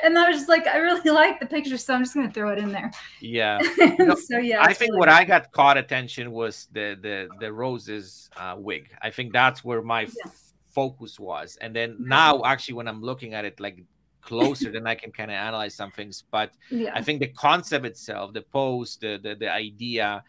[0.03, 2.51] and I was just like, I really like the picture, so I'm just gonna throw
[2.51, 2.91] it in there.
[3.19, 3.59] Yeah.
[4.15, 4.61] so yeah.
[4.61, 8.89] I think really what I got caught attention was the the the roses uh, wig.
[9.01, 10.31] I think that's where my yeah.
[10.69, 13.83] focus was, and then now actually when I'm looking at it like
[14.21, 16.23] closer, then I can kind of analyze some things.
[16.31, 16.91] But yeah.
[16.93, 20.23] I think the concept itself, the pose, the the, the idea.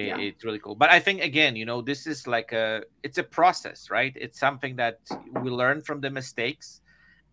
[0.00, 0.18] It, yeah.
[0.18, 0.74] it's really cool.
[0.74, 4.14] But i think again you know this is like a it's a process right?
[4.24, 4.98] It's something that
[5.42, 6.80] we learn from the mistakes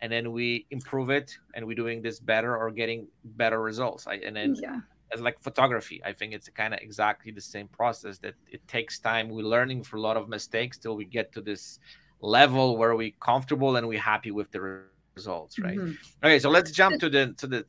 [0.01, 3.08] and then we improve it and we're doing this better or getting
[3.41, 4.06] better results.
[4.06, 4.80] I, and then yeah.
[5.13, 8.99] as like photography i think it's kind of exactly the same process that it takes
[8.99, 9.25] time.
[9.30, 11.80] We're learning for a lot of mistakes till we get to this
[12.19, 14.62] level where we're comfortable and we're happy with the
[15.15, 15.77] results right?
[15.77, 16.25] Mm-hmm.
[16.25, 17.60] okay so let's jump to the to the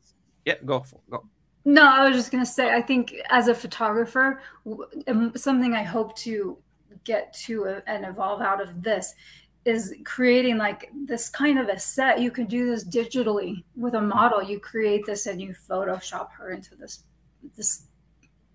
[0.45, 1.19] yeah go go
[1.65, 4.41] no i was just going to say i think as a photographer
[5.07, 6.57] um, something i hope to
[7.05, 9.15] get to and evolve out of this
[9.65, 12.21] is creating like this kind of a set.
[12.21, 14.43] You can do this digitally with a model.
[14.43, 17.05] You create this and you Photoshop her into this
[17.57, 17.85] this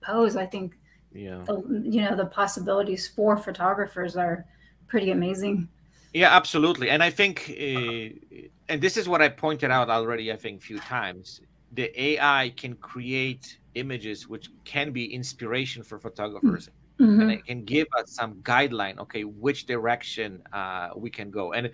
[0.01, 0.35] pose.
[0.35, 0.73] I think
[1.13, 4.45] yeah the, you know the possibilities for photographers are
[4.87, 5.67] pretty amazing.
[6.13, 6.91] Yeah, absolutely.
[6.91, 10.63] And I think, uh, and this is what I pointed out already, I think, a
[10.63, 11.41] few times.
[11.73, 16.67] The AI can create images which can be inspiration for photographers.
[16.67, 16.83] Mm-hmm.
[16.99, 17.21] Mm-hmm.
[17.21, 21.53] and it can give us some guideline okay which direction uh, we can go.
[21.53, 21.71] And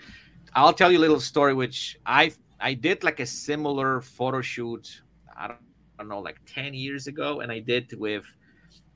[0.55, 5.01] i'll tell you a little story which i i did like a similar photo shoot
[5.38, 5.59] i don't,
[5.99, 7.41] I don't know like 10 years ago.
[7.41, 8.23] And i did with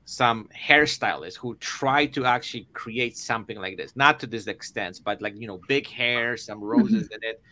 [0.06, 3.94] some hairstylists who tried to actually create something like this.
[3.94, 7.42] Not to this extent but like you know big hair some roses in it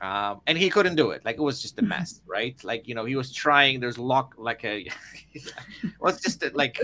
[0.00, 1.24] um, and he couldn't do it.
[1.24, 2.62] Like it was just a mess, right?
[2.64, 3.80] Like you know, he was trying.
[3.80, 4.88] There's lock like a.
[6.00, 6.80] well, it's just like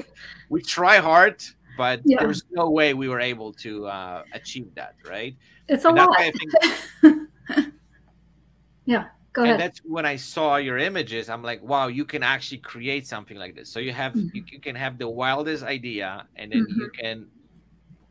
[0.49, 1.43] we try hard,
[1.77, 2.19] but yeah.
[2.19, 5.37] there was no way we were able to uh, achieve that, right?
[5.69, 6.17] It's a and lot.
[6.19, 7.29] Think,
[8.85, 9.55] yeah, go ahead.
[9.55, 11.31] And that's when I saw your images.
[11.31, 13.71] I'm like, wow, you can actually create something like this.
[13.71, 14.37] So you have mm-hmm.
[14.37, 16.81] you, you, can have the wildest idea, and then mm-hmm.
[16.81, 17.27] you can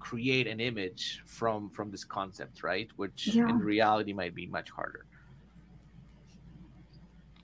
[0.06, 2.89] create an image from from this concept right?
[2.96, 3.50] Which yeah.
[3.50, 5.06] in reality might be much harder.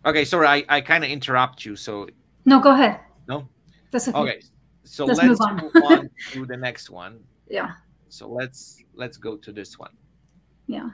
[0.06, 2.08] Okay sorry i, I kind of interrupt you so
[2.45, 3.00] no go ahead.
[3.28, 3.47] No?
[3.91, 4.41] That's okay, okay.
[4.84, 5.56] so let's, let's move, on.
[5.58, 7.19] move on to the next one.
[7.50, 7.71] Yeah.
[8.10, 9.93] So let's let's go to this one.
[10.67, 10.89] Yeah.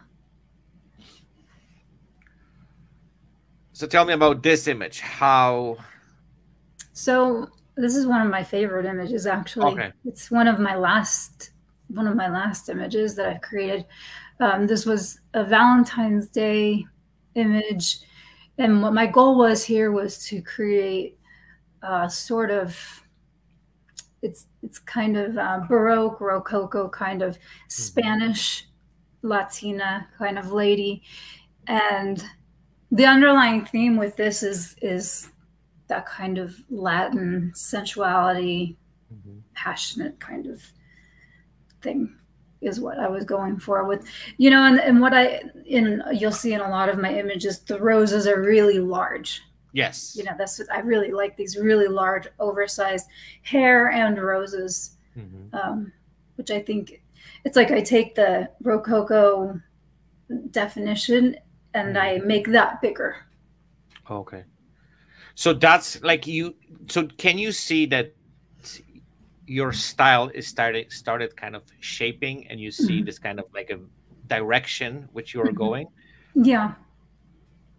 [3.73, 5.77] So tell me about this image how
[6.93, 9.73] so this is one of my favorite images actually.
[9.73, 9.91] Okay.
[10.05, 11.51] it's one of my last
[11.89, 13.85] one of my last images that I've created.
[14.39, 16.85] Um, this was a Valentine's Day
[17.35, 17.99] image.
[18.57, 21.17] And what my goal was here was to create
[21.81, 23.03] a sort of
[24.21, 27.67] it's it's kind of uh, baroque rococo kind of mm-hmm.
[27.67, 28.67] spanish
[29.21, 31.03] latina kind of lady
[31.67, 32.23] and
[32.91, 35.29] the underlying theme with this is is
[35.87, 38.75] that kind of latin sensuality
[39.13, 39.37] mm-hmm.
[39.53, 40.61] passionate kind of
[41.81, 42.15] thing
[42.61, 44.05] is what I was going for with,
[44.37, 47.59] you know, and, and what I, in, you'll see in a lot of my images,
[47.59, 49.41] the roses are really large.
[49.73, 50.15] Yes.
[50.17, 53.07] You know, that's what I really like these really large, oversized
[53.43, 55.55] hair and roses, mm-hmm.
[55.55, 55.91] um,
[56.35, 57.01] which I think
[57.43, 59.61] it's like I take the Rococo
[60.49, 61.35] definition
[61.75, 62.23] and mm-hmm.
[62.23, 63.17] I make that bigger.
[64.09, 64.43] Okay.
[65.35, 66.55] So that's like you,
[66.87, 68.15] so can you see that
[69.47, 73.05] your style is started started kind of shaping and you see mm-hmm.
[73.05, 73.79] this kind of like a
[74.27, 75.57] direction which you're mm-hmm.
[75.57, 75.87] going?
[76.35, 76.73] Yeah.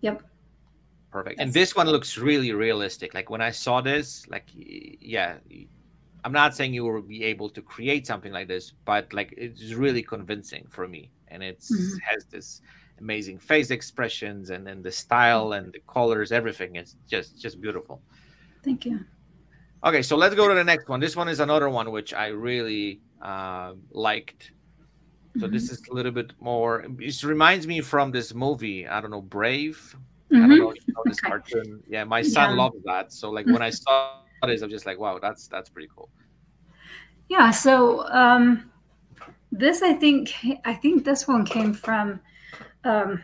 [0.00, 0.22] Yep.
[1.10, 1.40] Perfect.
[1.40, 3.14] And this one looks really realistic.
[3.14, 5.36] Like when i saw this like yeah
[6.24, 9.74] i'm not saying you will be able to create something like this but like it's
[9.74, 11.10] really convincing for me.
[11.28, 11.98] And it mm-hmm.
[12.02, 12.62] has this
[12.98, 18.00] amazing face expressions and then the style and the colors everything is just just beautiful.
[18.64, 19.04] Thank you
[19.84, 20.98] Okay, so let's go to the next one.
[20.98, 24.52] This one is another one which I really uh, liked.
[25.36, 25.52] So mm-hmm.
[25.52, 26.84] this is a little bit more.
[26.98, 28.88] It reminds me from this movie.
[28.88, 29.96] I don't know, Brave.
[30.32, 30.36] Mm-hmm.
[30.36, 30.64] I don't mm-hmm.
[30.64, 31.82] know, you know this cartoon.
[31.88, 32.56] Yeah, my son yeah.
[32.56, 33.12] loves that.
[33.12, 36.08] So like when I saw this, I'm just like, wow, that's that's pretty cool.
[37.28, 37.52] Yeah.
[37.52, 38.70] So um,
[39.52, 42.20] this, I think, I think this one came from.
[42.84, 43.22] Um,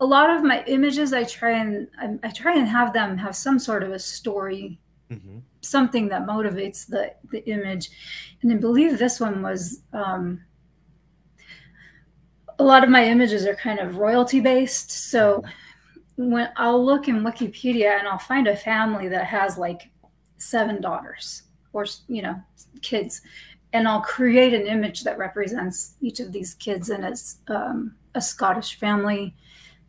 [0.00, 3.34] a lot of my images, I try and I, I try and have them have
[3.34, 4.78] some sort of a story
[5.10, 5.38] mm-hmm.
[5.60, 7.90] something that motivates the the image.
[8.42, 10.40] And I believe this one was um,
[12.58, 14.90] a lot of my images are kind of royalty based.
[14.90, 15.42] So
[16.16, 19.90] when I'll look in Wikipedia and I'll find a family that has like
[20.36, 21.42] seven daughters
[21.72, 22.40] or you know
[22.82, 23.22] kids,
[23.72, 28.20] and I'll create an image that represents each of these kids, and it's um, a
[28.20, 29.34] Scottish family.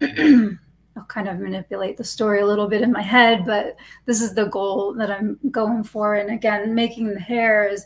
[0.97, 4.33] I'll kind of manipulate the story a little bit in my head, but this is
[4.33, 6.15] the goal that I'm going for.
[6.15, 7.85] And again, making the hair as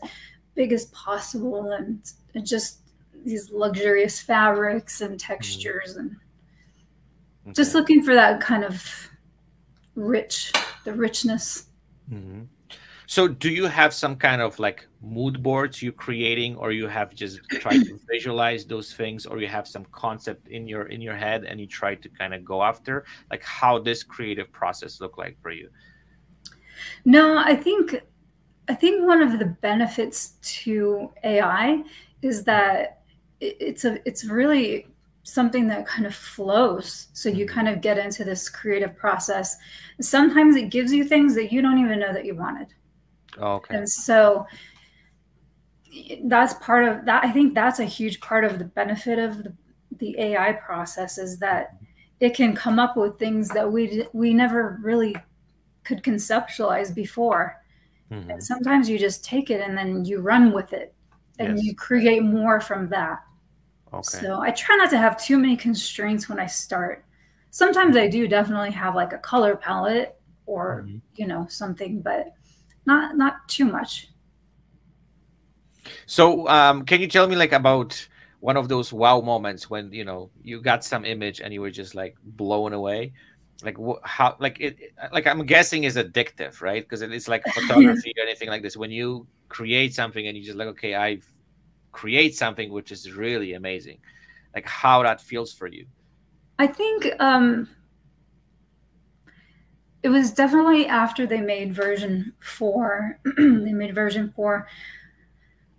[0.56, 2.00] big as possible and,
[2.34, 2.80] and just
[3.26, 6.16] these luxurious fabrics and textures and
[7.46, 7.54] okay.
[7.54, 9.10] just looking for that kind of
[9.96, 10.52] rich,
[10.84, 11.68] the richness.
[12.12, 12.42] Mm-hmm.
[13.08, 17.14] So do you have some kind of like mood boards you're creating or you have
[17.14, 21.16] just tried to visualize those things or you have some concept in your in your
[21.16, 25.18] head and you try to kind of go after like how this creative process look
[25.18, 25.70] like for you?
[27.06, 28.02] No, I think
[28.68, 31.84] I think one of the benefits to AI
[32.22, 33.02] is that
[33.42, 34.88] it's a it's really
[35.24, 37.56] something that kind of flows so you mm-hmm.
[37.56, 39.58] kind of get into this creative process
[40.02, 42.68] sometimes it gives you things that you don't even know that you wanted
[43.40, 43.76] Oh, okay.
[43.76, 44.46] And so
[46.26, 47.24] that's part of that.
[47.24, 49.54] I think that's a huge part of the benefit of the,
[49.98, 51.76] the AI process is that
[52.20, 55.16] it can come up with things that we we never really
[55.84, 57.62] could conceptualize before.
[58.12, 58.32] Mm-hmm.
[58.32, 60.94] And sometimes you just take it and then you run with it
[61.40, 61.66] and yes.
[61.66, 63.20] you create more from that.
[63.94, 64.20] Okay.
[64.20, 67.06] So I try not to have too many constraints when I start.
[67.52, 70.16] Sometimes I do definitely have like a color palette
[70.46, 70.98] or mm-hmm.
[71.16, 72.34] you know something, but
[72.86, 74.10] not not too much.
[76.06, 78.08] So, um, can you tell me like about
[78.40, 81.72] one of those wow moments when you know you got some image and you were
[81.72, 83.14] just like blown away?
[83.64, 84.78] Like how like it
[85.12, 86.84] like I'm guessing is addictive, right?
[86.84, 88.76] Because it's like photography or anything like this.
[88.78, 91.20] When you create something and you just like, okay, I
[91.92, 94.00] create something which is really amazing.
[94.54, 95.86] Like how that feels for you.
[96.60, 97.70] I think um
[100.04, 103.20] it was definitely after they made version four.
[103.38, 104.68] they made version four.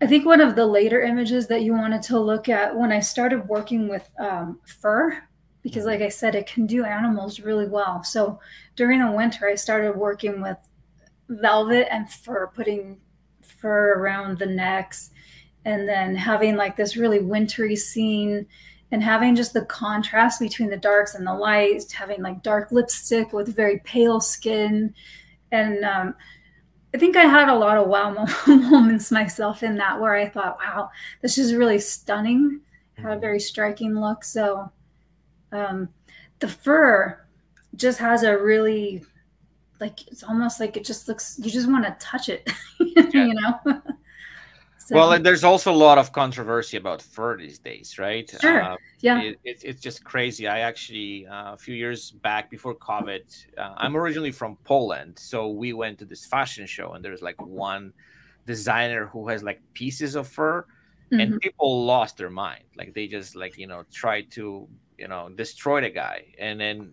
[0.00, 3.00] I think one of the later images that you wanted to look at when I
[3.00, 5.22] started working with um, fur,
[5.62, 8.02] because like I said, it can do animals really well.
[8.02, 8.40] So
[8.76, 10.58] during the winter, I started working with
[11.28, 12.98] velvet and fur, putting
[13.42, 15.10] fur around the necks,
[15.66, 18.46] and then having like this really wintry scene
[18.94, 23.33] and having just the contrast between the darks and the lights, having like dark lipstick
[23.33, 24.94] with very pale skin.
[25.50, 26.14] And um,
[26.94, 30.59] I think I had a lot of wow moments myself in that where I thought,
[30.59, 30.90] wow,
[31.22, 32.61] this is really stunning,
[32.96, 33.20] had a mm-hmm.
[33.20, 34.22] very striking look.
[34.22, 34.70] So
[35.50, 35.88] um,
[36.38, 37.26] the fur
[37.74, 39.02] just has a really,
[39.80, 43.59] like, it's almost like it just looks, you just want to touch it, you know?
[44.87, 48.31] So, well, and there's also a lot of controversy about fur these days, right?
[48.38, 48.62] Sure.
[48.62, 49.23] Uh, yeah.
[49.23, 50.47] It, it, it's just crazy.
[50.47, 55.18] I actually, uh, a few years back before COVID, uh, I'm originally from Poland.
[55.18, 57.94] So we went to this fashion show, and there's like one
[58.44, 60.66] designer who has like pieces of fur,
[61.11, 61.18] mm-hmm.
[61.18, 62.64] and people lost their mind.
[62.77, 64.68] Like they just, like, you know, tried to,
[64.99, 66.27] you know, destroy the guy.
[66.38, 66.92] And then,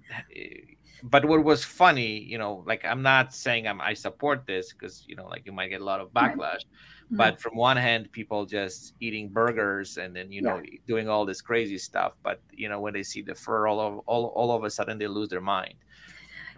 [1.03, 5.03] but what was funny, you know, like I'm not saying I'm, I support this because,
[5.07, 6.63] you know, like you might get a lot of backlash.
[7.11, 7.17] Mm-hmm.
[7.17, 10.79] But from one hand, people just eating burgers and then you know yeah.
[10.87, 12.13] doing all this crazy stuff.
[12.23, 14.97] But you know when they see the fur, all of all, all of a sudden
[14.97, 15.73] they lose their mind.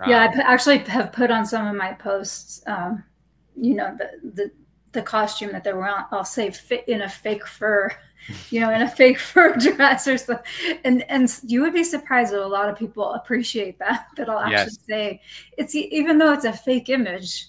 [0.07, 2.61] Yeah, um, I actually have put on some of my posts.
[2.67, 3.03] Um,
[3.55, 4.51] you know the the
[4.93, 6.05] the costume that they were on.
[6.11, 7.91] I'll say fit in a fake fur,
[8.49, 10.45] you know, in a fake fur dress or something.
[10.83, 14.07] And and you would be surprised that a lot of people appreciate that.
[14.15, 14.77] That I'll actually yes.
[14.87, 15.21] say
[15.57, 17.47] it's even though it's a fake image,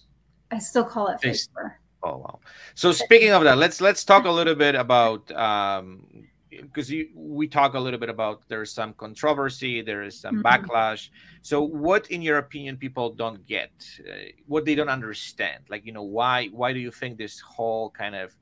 [0.51, 1.75] I still call it fake fur.
[2.03, 2.41] Oh wow!
[2.75, 6.27] So speaking of that, let's let's talk a little bit about um,
[6.63, 10.47] because we talk a little bit about there's some controversy, there is some mm-hmm.
[10.47, 11.11] backlash.
[11.43, 14.13] So what, in your opinion, people don't get, uh,
[14.47, 18.15] what they don't understand, like you know, why why do you think this whole kind
[18.15, 18.37] of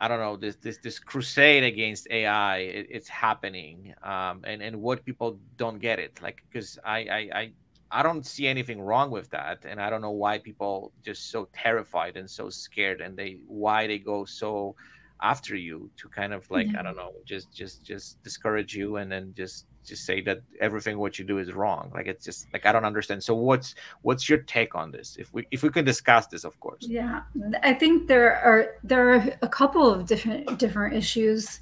[0.00, 4.80] I don't know this this this crusade against AI it, it's happening, um, and and
[4.82, 7.52] what people don't get it, like because I I, I
[7.90, 11.48] I don't see anything wrong with that, and I don't know why people just so
[11.54, 14.76] terrified and so scared, and they why they go so
[15.22, 16.80] after you to kind of like yeah.
[16.80, 20.98] I don't know, just just just discourage you, and then just just say that everything
[20.98, 21.90] what you do is wrong.
[21.94, 23.22] Like it's just like I don't understand.
[23.22, 25.16] So what's what's your take on this?
[25.18, 26.82] If we if we can discuss this, of course.
[26.82, 27.22] Yeah,
[27.62, 31.60] I think there are there are a couple of different different issues.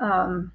[0.00, 0.52] Um,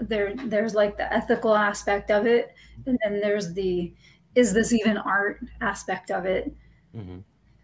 [0.00, 2.54] there there's like the ethical aspect of it
[2.86, 3.92] and then there's the
[4.34, 6.54] is this even art aspect of it
[6.94, 7.18] mm-hmm.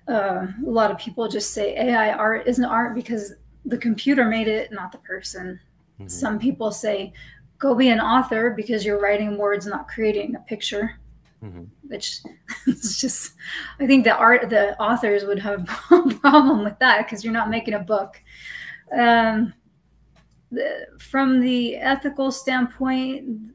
[0.09, 3.35] Uh, a lot of people just say ai art isn't art because
[3.65, 5.59] the computer made it not the person
[5.99, 6.09] mm-hmm.
[6.09, 7.12] some people say
[7.59, 10.99] go be an author because you're writing words not creating a picture
[11.43, 11.65] mm-hmm.
[11.88, 12.21] which
[12.67, 13.33] is just
[13.81, 17.51] i think the art the authors would have a problem with that because you're not
[17.51, 18.21] making a book
[18.97, 19.55] um,
[20.53, 23.55] the, from the ethical standpoint,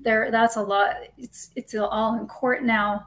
[0.00, 0.96] there that's a lot.
[1.16, 3.04] It's it's all in court now,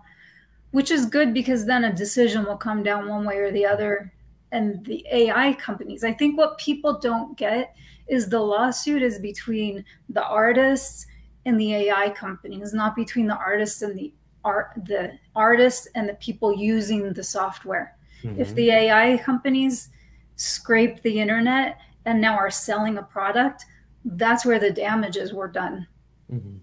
[0.71, 4.11] which is good because then a decision will come down one way or the other.
[4.51, 7.75] And the AI companies, I think what people don't get
[8.07, 11.05] is the lawsuit is between the artists
[11.45, 16.15] and the AI companies, not between the artists and the art the artists and the
[16.15, 17.95] people using the software.
[18.23, 18.41] Mm-hmm.
[18.41, 19.89] If the AI companies
[20.35, 23.65] scrape the internet and now are selling a product,
[24.03, 25.87] that's where the damages were done.
[26.31, 26.57] Mm-hmm.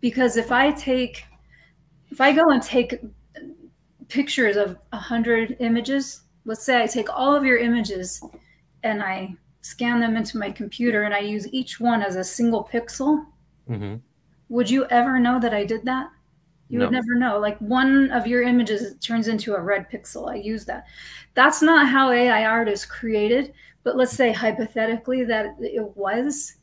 [0.00, 1.24] Because if I take,
[2.10, 3.00] if I go and take
[4.08, 8.22] pictures of a hundred images, let's say I take all of your images
[8.82, 12.68] and I scan them into my computer and I use each one as a single
[12.72, 13.26] pixel,
[13.68, 13.96] mm-hmm.
[14.48, 16.10] would you ever know that I did that?
[16.68, 16.86] You no.
[16.86, 17.38] would never know.
[17.38, 20.30] Like one of your images turns into a red pixel.
[20.30, 20.86] I use that.
[21.34, 23.52] That's not how AI art is created.
[23.84, 26.56] But let's say hypothetically that it was,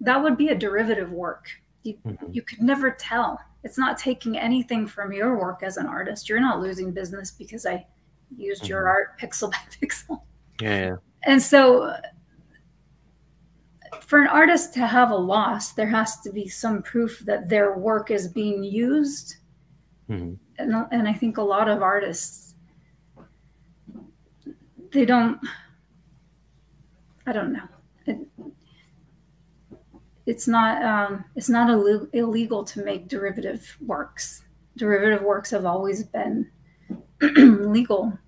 [0.00, 1.48] that would be a derivative work.
[1.82, 2.26] You, mm-hmm.
[2.30, 3.40] you could never tell.
[3.64, 6.28] It's not taking anything from your work as an artist.
[6.28, 7.86] You're not losing business because I
[8.36, 8.70] used mm-hmm.
[8.70, 10.22] your art pixel by pixel.
[10.60, 10.96] Yeah, yeah.
[11.24, 11.94] And so
[14.00, 17.78] for an artist to have a loss, there has to be some proof that their
[17.78, 19.36] work is being used.
[20.10, 20.34] Mm-hmm.
[20.58, 22.54] And, and I think a lot of artists,
[24.90, 25.40] they don't
[27.26, 27.68] I don't know.
[28.06, 28.18] It,
[30.26, 34.42] it's not um, it's not Ill- illegal to make derivative works.
[34.76, 36.50] Derivative works have always been
[37.20, 38.18] legal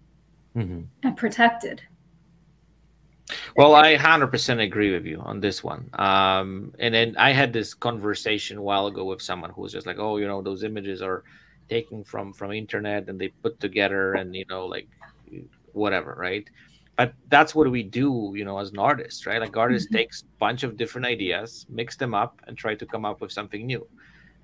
[0.56, 0.82] mm-hmm.
[1.02, 1.82] and protected.
[3.56, 5.88] Well, I 100% agree with you on this one.
[5.94, 9.86] Um, and then I had this conversation a while ago with someone who was just
[9.86, 11.22] like, "Oh, you know, those images are
[11.70, 14.88] taken from from internet and they put together and you know, like
[15.72, 16.46] whatever, right?"
[16.96, 19.96] But that's what we do you know as an artist right like artist mm-hmm.
[19.96, 23.32] takes a bunch of different ideas mix them up and try to come up with
[23.32, 23.86] something new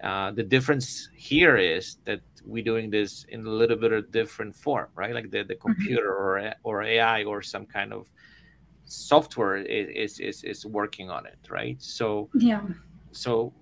[0.02, 4.54] uh, the difference here is that we're doing this in a little bit of different
[4.54, 5.72] form right like the, the mm-hmm.
[5.72, 6.66] computer mm-hmm.
[6.66, 8.10] or or ai or some kind of
[8.84, 12.62] software is, is is working on it right so yeah
[13.12, 13.52] so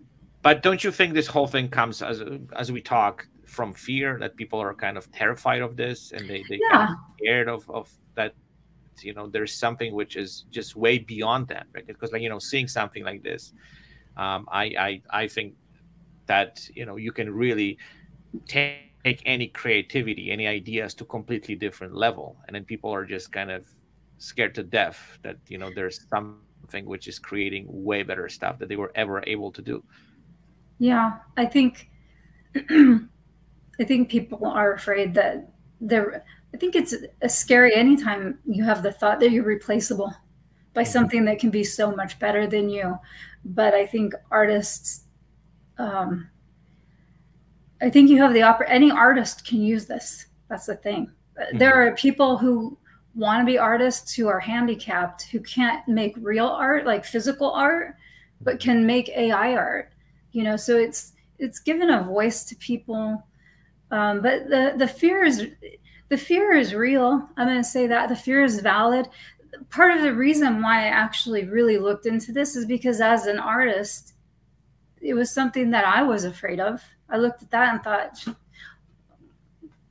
[0.40, 2.22] but don't you think this whole thing comes as
[2.56, 6.44] as we talk from fear that people are kind of terrified of this and they,
[6.48, 6.76] they yeah.
[6.76, 8.34] kind of scared of, of that
[9.02, 12.38] you know there's something which is just way beyond that right because like you know
[12.38, 13.52] seeing something like this
[14.16, 15.54] um, I, I i think
[16.26, 17.78] that you know you can really
[18.46, 23.50] take any creativity, any ideas to completely different level, and then people are just kind
[23.50, 23.66] of
[24.18, 28.68] scared to death that you know there's something which is creating way better stuff that
[28.68, 29.82] they were ever able to do.
[30.78, 31.88] Yeah, I think
[32.54, 36.24] I think people are afraid that they're.
[36.54, 40.14] I think it's a scary anytime you have the thought that you're replaceable
[40.74, 40.90] by mm-hmm.
[40.90, 42.98] something that can be so much better than you.
[43.44, 45.04] But I think artists,
[45.78, 46.28] um,
[47.80, 48.68] I think you have the opera.
[48.68, 50.26] Any artist can use this.
[50.48, 51.12] That's the thing.
[51.38, 51.58] Mm-hmm.
[51.58, 52.76] There are people who
[53.14, 57.96] want to be artists who are handicapped who can't make real art, like physical art,
[58.40, 59.92] but can make AI art.
[60.32, 63.22] You know, so it's it's given a voice to people.
[63.90, 65.46] Um, but the the fear is
[66.08, 67.28] the fear is real.
[67.36, 69.08] I'm going to say that the fear is valid.
[69.70, 73.38] Part of the reason why I actually really looked into this is because as an
[73.38, 74.14] artist,
[75.00, 76.82] it was something that I was afraid of.
[77.08, 78.24] I looked at that and thought,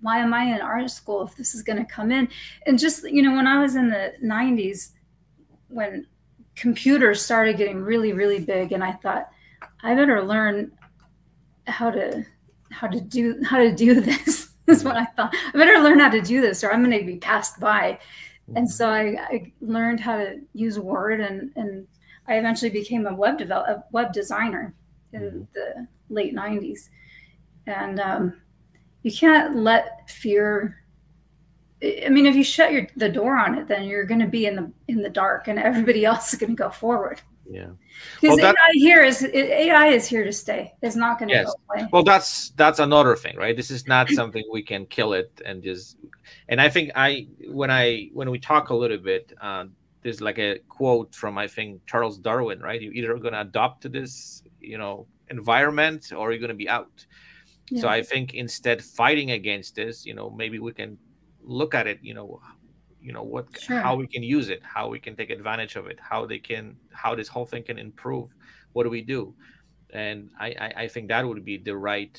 [0.01, 2.29] why am I in art school if this is going to come in?
[2.65, 4.91] And just, you know, when I was in the 90s,
[5.69, 6.05] when
[6.55, 9.29] computers started getting really, really big, and I thought,
[9.83, 10.71] I better learn
[11.67, 12.25] how to
[12.71, 14.46] how to do how to do this.
[14.73, 15.33] That's what I thought.
[15.33, 17.99] I better learn how to do this, or I'm going to be passed by.
[18.55, 21.87] And so I, I learned how to use Word, and and
[22.27, 24.73] I eventually became a web develop a web designer
[25.13, 25.41] in mm-hmm.
[25.53, 26.89] the late '90s.
[27.65, 28.33] And um,
[29.03, 30.83] you can't let fear
[31.83, 34.47] I mean, if you shut your the door on it, then you're going to be
[34.47, 37.21] in the in the dark, and everybody else is going to go forward.
[37.49, 37.67] Yeah,
[38.19, 40.73] because well, AI here is AI is here to stay.
[40.81, 41.45] It's not going to yes.
[41.45, 41.87] go away.
[41.91, 43.55] Well, that's that's another thing, right?
[43.55, 45.97] This is not something we can kill it and just.
[46.49, 49.65] And I think I when I when we talk a little bit, uh,
[50.01, 52.81] there's like a quote from I think Charles Darwin, right?
[52.81, 56.69] You're either going to adopt to this, you know, environment, or you're going to be
[56.69, 57.05] out.
[57.69, 57.81] Yeah.
[57.81, 60.97] So I think instead fighting against this, you know, maybe we can
[61.43, 62.41] look at it, you know,
[63.07, 63.79] you know what sure.
[63.79, 66.75] how we can use it how we can take advantage of it how they can
[66.91, 68.27] how this whole thing can improve
[68.73, 69.33] what do we do?
[69.91, 72.15] And i i, I think that would be the right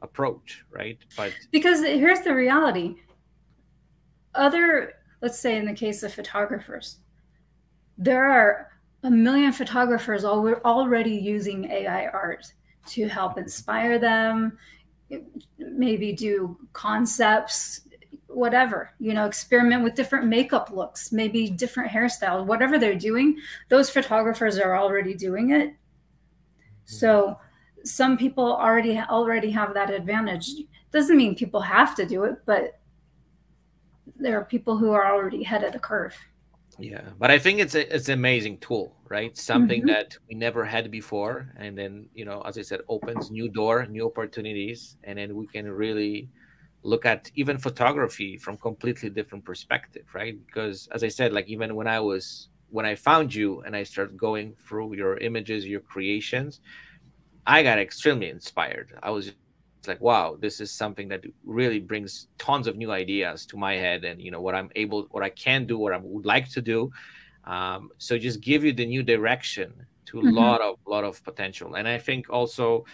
[0.00, 0.98] approach right?
[1.16, 2.96] But because here's the reality.
[4.34, 6.86] Other let's say in the case of photographers
[7.98, 8.70] there are
[9.02, 12.44] a million photographers all we're already using ai art
[12.86, 14.56] to help inspire them
[15.58, 17.82] maybe do concepts
[18.32, 23.36] whatever you know experiment with different makeup looks maybe different hairstyles whatever they're doing
[23.68, 25.74] those photographers are already doing it.
[26.84, 27.38] So
[27.84, 30.50] some people already already have that advantage.
[30.92, 32.78] Doesn't mean people have to do it but
[34.16, 36.16] there are people who are already ahead of the curve.
[36.78, 39.36] Yeah but i think it's a, it's an amazing tool right?
[39.36, 39.88] Something mm-hmm.
[39.88, 43.86] that we never had before and then you know as i said opens new door
[43.86, 46.28] new opportunities and then we can really
[46.82, 50.34] look at even photography from completely different perspective right?
[50.46, 53.82] Because as i said like even when i was when i found you and i
[53.82, 56.60] started going through your images your creations
[57.46, 58.92] i got extremely inspired.
[59.02, 59.32] I was
[59.86, 64.04] like wow this is something that really brings tons of new ideas to my head
[64.04, 66.62] and you know what i'm able what i can do what i would like to
[66.62, 66.90] do.
[67.44, 69.72] Um, so just give you the new direction
[70.06, 70.36] to a mm-hmm.
[70.36, 71.74] lot of lot of potential.
[71.74, 72.84] And i think also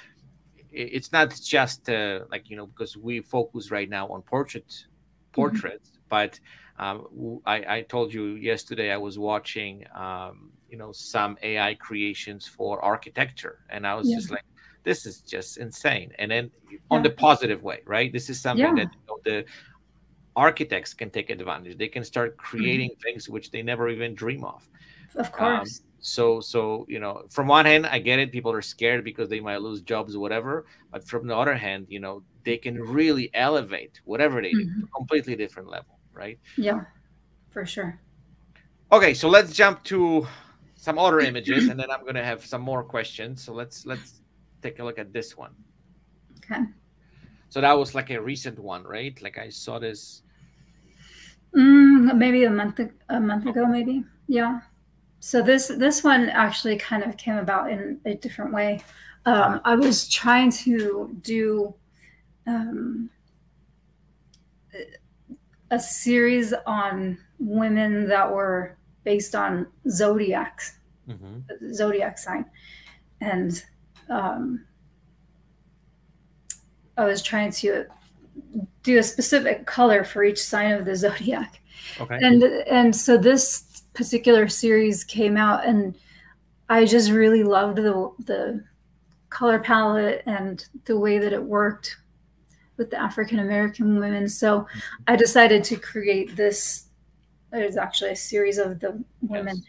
[0.76, 4.86] it's not just uh, like you know because we focus right now on portrait
[5.32, 6.00] portraits mm-hmm.
[6.08, 6.38] but
[6.78, 12.46] um, I, I, told you yesterday i was watching um, you know some ai creations
[12.46, 14.16] for architecture and i was yeah.
[14.16, 14.44] just like
[14.84, 16.78] this is just insane and then yeah.
[16.90, 18.84] on the positive way right this is something yeah.
[18.84, 19.44] that you know, the
[20.36, 22.46] architects can take advantage they can start mm-hmm.
[22.46, 23.02] creating mm-hmm.
[23.02, 24.68] things which they never even dream of
[25.16, 28.62] of course um, so so you know from one hand i get it people are
[28.62, 32.22] scared because they might lose jobs or whatever but from the other hand you know
[32.44, 34.80] they can really elevate whatever they mm-hmm.
[34.80, 36.38] do a completely different level right?
[36.56, 36.84] Yeah
[37.50, 38.00] for sure.
[38.92, 40.26] Okay so let's jump to
[40.74, 43.42] some other images and then i'm going to have some more questions.
[43.42, 44.22] So let's let's
[44.62, 45.54] take a look at this one.
[46.38, 46.62] Okay.
[47.48, 49.20] So that was like a recent one right?
[49.22, 50.22] Like i saw this
[51.54, 54.04] mm, maybe a month a month ago maybe?
[54.28, 54.60] Yeah
[55.26, 58.80] so this this one actually kind of came about in a different way.
[59.24, 61.74] Um, I was trying to do
[62.46, 63.10] um,
[65.72, 71.72] a series on women that were based on zodiacs, mm-hmm.
[71.72, 72.44] zodiac sign,
[73.20, 73.64] and
[74.08, 74.64] um,
[76.96, 77.86] I was trying to
[78.84, 81.60] do a specific color for each sign of the zodiac.
[82.00, 82.20] Okay.
[82.22, 83.65] And and so this
[83.96, 85.96] particular series came out and
[86.68, 88.64] I just really loved the the
[89.30, 91.96] color palette and the way that it worked.
[92.76, 94.28] with the African American women.
[94.28, 94.66] So
[95.08, 96.88] I decided to create this.
[97.50, 99.64] There's actually a series of the women, yes.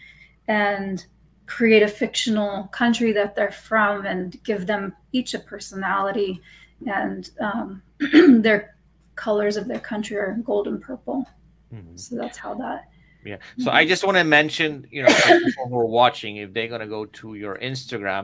[0.48, 1.06] and
[1.46, 6.42] create a fictional country that they're from, and give them each a personality,
[6.86, 7.82] and um,
[8.42, 8.76] their
[9.16, 11.26] colors of their country are gold and purple.
[11.74, 11.96] Mm-hmm.
[11.96, 12.90] So that's how that
[13.28, 13.38] yeah.
[13.60, 15.10] So I just want to mention, you know,
[15.46, 18.24] people who are watching, if they're gonna go to your Instagram,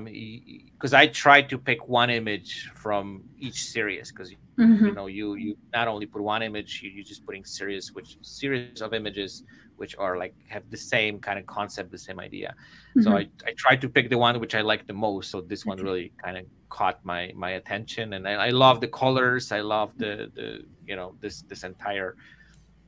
[0.74, 4.86] because I tried to pick one image from each series, because mm-hmm.
[4.86, 8.18] you know, you you not only put one image, you you just putting series, which
[8.22, 9.44] series of images
[9.76, 12.54] which are like have the same kind of concept, the same idea.
[12.96, 13.02] Mm-hmm.
[13.02, 15.32] So I I tried to pick the one which I like the most.
[15.32, 18.88] So this one really kind of caught my my attention, and I, I love the
[18.88, 19.52] colors.
[19.52, 22.16] I love the the you know this this entire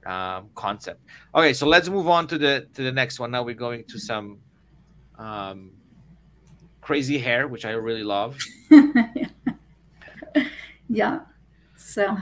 [0.06, 1.02] um, concept.
[1.34, 3.32] Okay, so let's move on to the to the next one.
[3.32, 4.40] Now we're going to some
[5.18, 5.72] um,
[6.82, 8.38] crazy hair, which I really love.
[10.90, 11.22] yeah.
[11.76, 12.18] So,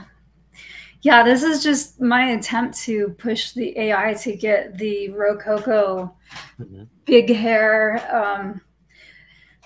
[1.02, 6.14] yeah, this is just my attempt to push the AI to get the Rococo
[6.58, 6.84] mm-hmm.
[7.04, 8.00] big hair.
[8.14, 8.60] Um,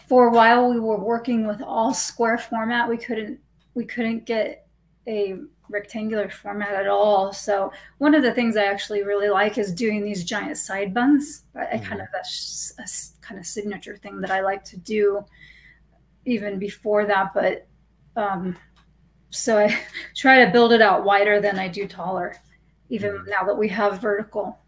[0.09, 2.89] for a while, we were working with all square format.
[2.89, 3.39] We couldn't
[3.75, 4.67] we couldn't get
[5.07, 5.37] a
[5.71, 7.33] rectangular format at all.
[7.33, 11.45] So one of the things I actually really like is doing these giant side buns.
[11.55, 11.85] I, mm-hmm.
[11.85, 15.25] kind of that's a kind of signature thing that I like to do
[16.25, 17.33] even before that.
[17.35, 17.67] But
[18.17, 18.57] um,
[19.31, 19.79] so I
[20.17, 22.37] try to build it out wider than I do taller,
[22.89, 23.31] even mm-hmm.
[23.31, 24.59] now that we have vertical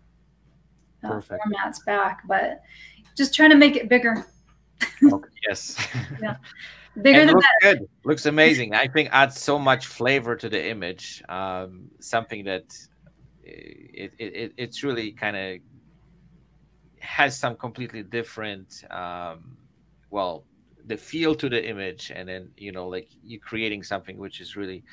[1.04, 2.22] uh, formats back.
[2.26, 2.62] But
[3.16, 4.24] just trying to make it bigger.
[5.02, 5.26] okay.
[5.48, 5.74] Yes.
[6.20, 6.36] yeah.
[7.02, 7.78] Bigger looks better.
[7.78, 7.88] good.
[8.04, 8.74] Looks amazing.
[8.74, 11.22] I think adds so much flavor to the image.
[11.28, 12.64] Um, something that
[13.42, 15.58] it, it, it it's really kind of
[17.00, 19.56] has some completely different um,
[20.10, 20.44] well
[20.86, 24.56] the feel to the image and then you know like you're creating something which is
[24.56, 24.84] really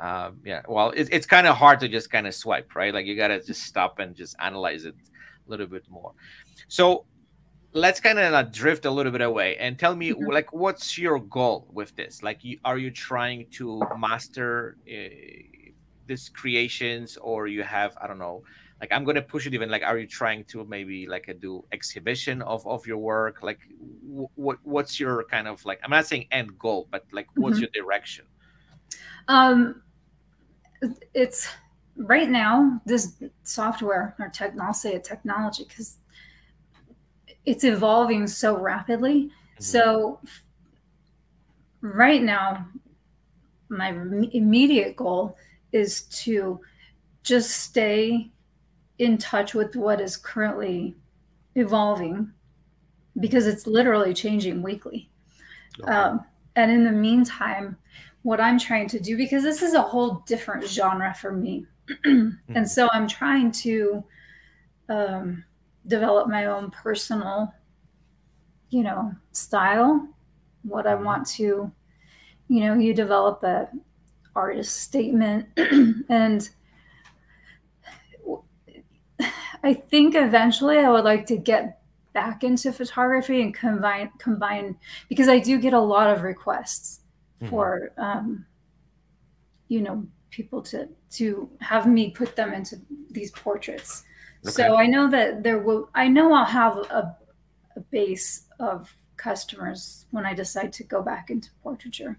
[0.00, 3.06] um, yeah well it, it's kind of hard to just kind of swipe right like
[3.06, 6.12] you gotta just stop and just analyze it a little bit more
[6.68, 7.04] so
[7.72, 10.30] let's kind of drift a little bit away and tell me mm-hmm.
[10.32, 15.08] like what's your goal with this like you, are you trying to master uh,
[16.06, 18.42] these creations or you have i don't know
[18.80, 21.62] like i'm gonna push it even like are you trying to maybe like a do
[21.72, 23.58] exhibition of of your work like
[24.34, 27.64] what what's your kind of like i'm not saying end goal but like what's mm-hmm.
[27.74, 28.24] your direction
[29.28, 29.82] um
[31.12, 31.48] it's
[31.96, 35.98] right now this software or tech i'll say a technology because
[37.48, 39.24] it's evolving so rapidly.
[39.24, 39.62] Mm-hmm.
[39.62, 40.20] So
[41.80, 42.68] right now,
[43.70, 43.88] my
[44.32, 45.36] immediate goal
[45.72, 46.60] is to
[47.22, 48.30] just stay
[48.98, 50.94] in touch with what is currently
[51.54, 52.30] evolving
[53.18, 55.08] because it's literally changing weekly.
[55.80, 55.90] Okay.
[55.90, 56.24] Um,
[56.56, 57.78] and in the meantime,
[58.22, 61.64] what I'm trying to do, because this is a whole different genre for me.
[62.04, 62.30] mm-hmm.
[62.54, 64.04] And so I'm trying to
[64.90, 65.44] um,
[65.88, 67.52] develop my own personal,
[68.70, 70.08] you know, style,
[70.62, 71.72] what I want to,
[72.48, 73.68] you know, you develop a
[74.34, 75.48] artist statement.
[76.08, 76.48] And
[79.62, 81.80] I think eventually I would like to get
[82.12, 84.76] back into photography and combine combine
[85.08, 87.00] because I do get a lot of requests
[87.40, 87.50] mm-hmm.
[87.50, 88.46] for um,
[89.68, 92.80] you know people to to have me put them into
[93.10, 94.04] these portraits
[94.48, 94.68] Okay.
[94.68, 97.16] So I know that there will, I know I'll have a,
[97.76, 102.18] a base of customers when I decide to go back into portraiture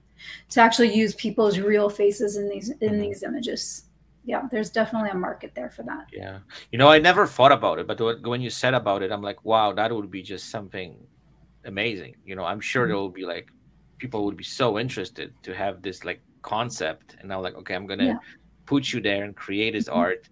[0.50, 3.02] to actually use people's real faces in these in mm-hmm.
[3.02, 3.86] these images.
[4.26, 6.08] Yeah, there's definitely a market there for that.
[6.14, 6.40] Yeah,
[6.72, 9.44] you know, I never thought about it, but when you said about it, I'm like,
[9.44, 10.96] wow, that would be just something
[11.66, 12.16] amazing.
[12.26, 12.90] You know, I'm sure mm-hmm.
[12.90, 13.50] there will be like
[13.98, 17.88] people would be so interested to have this like concept, and I'm like, okay, I'm
[17.88, 18.18] gonna yeah.
[18.66, 19.98] put you there and create his mm-hmm.
[19.98, 20.30] art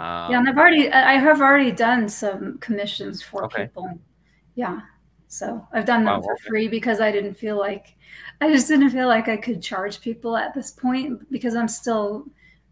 [0.00, 3.64] um, yeah, and I've already I have already done some commissions for okay.
[3.64, 3.98] people.
[4.54, 4.80] Yeah.
[5.28, 6.48] So I've done them wow, for okay.
[6.48, 7.94] free because I didn't feel like
[8.40, 12.26] I just didn't feel like I could charge people at this point because I'm still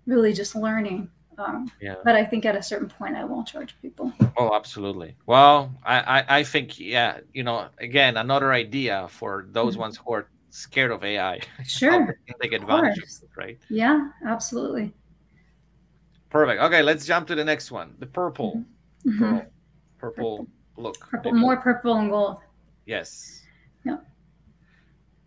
[0.07, 1.11] really just learning.
[1.37, 1.97] Um, yeah.
[2.03, 4.13] But I think at a certain point I won't charge people.
[4.37, 5.15] Oh, absolutely.
[5.27, 9.83] Well, I, I, I think, yeah, you know, again, another idea for those mm-hmm.
[9.83, 11.41] ones who are scared of AI.
[11.65, 12.19] Sure.
[12.43, 13.59] take advantage of it, right?
[13.69, 14.93] Yeah, absolutely.
[16.31, 16.61] Perfect.
[16.61, 17.95] Okay, let's jump to the next one.
[17.99, 18.63] The purple.
[19.07, 19.23] Mm-hmm.
[19.25, 19.51] Purple.
[19.99, 20.47] Purple.
[20.77, 21.01] Look.
[21.01, 22.39] Purple, more purple and gold.
[22.87, 23.43] Yes.
[23.85, 23.99] Yeah.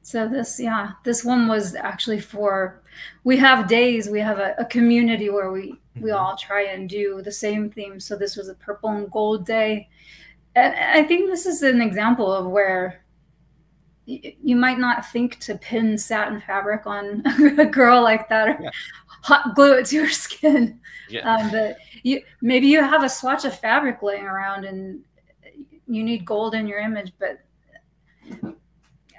[0.02, 2.82] So this, yeah, this one was actually for.
[3.24, 4.10] We have days.
[4.10, 6.04] We have a, a community where we mm-hmm.
[6.04, 8.00] we all try and do the same theme.
[8.00, 9.90] So this was a purple and gold day,
[10.56, 13.02] and I think this is an example of where
[14.06, 17.24] you might not think to pin satin fabric on
[17.60, 18.70] a girl like that or yeah.
[19.22, 20.80] Hot glue it to your skin.
[21.10, 21.22] Yeah.
[21.22, 25.04] Um, but you maybe you have a swatch of fabric laying around and
[25.88, 27.40] you need gold in your image, but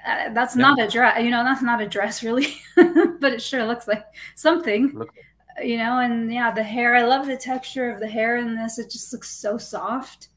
[0.06, 0.62] uh, that's yeah.
[0.62, 1.22] not a dress.
[1.22, 2.46] You know, that's not a dress really,
[2.76, 4.92] but it sure looks like something.
[4.94, 5.14] Look.
[5.62, 6.96] You know, and yeah, the hair.
[6.96, 8.78] I love the texture of the hair in this.
[8.78, 10.28] It just looks so soft.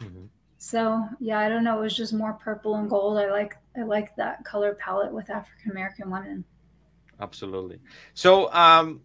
[0.00, 0.26] Mm-hmm.
[0.58, 1.78] So yeah, I don't know.
[1.78, 3.16] It was just more purple and gold.
[3.16, 6.44] I like I like that color palette with African American women.
[7.20, 7.80] Absolutely.
[8.14, 9.00] So um,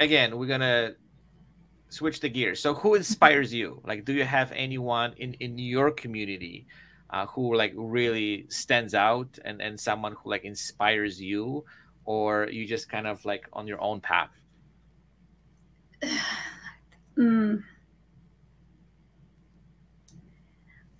[0.00, 0.94] again, we're gonna
[1.88, 2.60] switch the gears.
[2.60, 3.80] So who inspires you?
[3.84, 6.66] Like, do you have anyone in in your community
[7.10, 11.64] uh, who like really stands out and and someone who like inspires you,
[12.04, 14.30] or you just kind of like on your own path?
[17.16, 17.62] mm.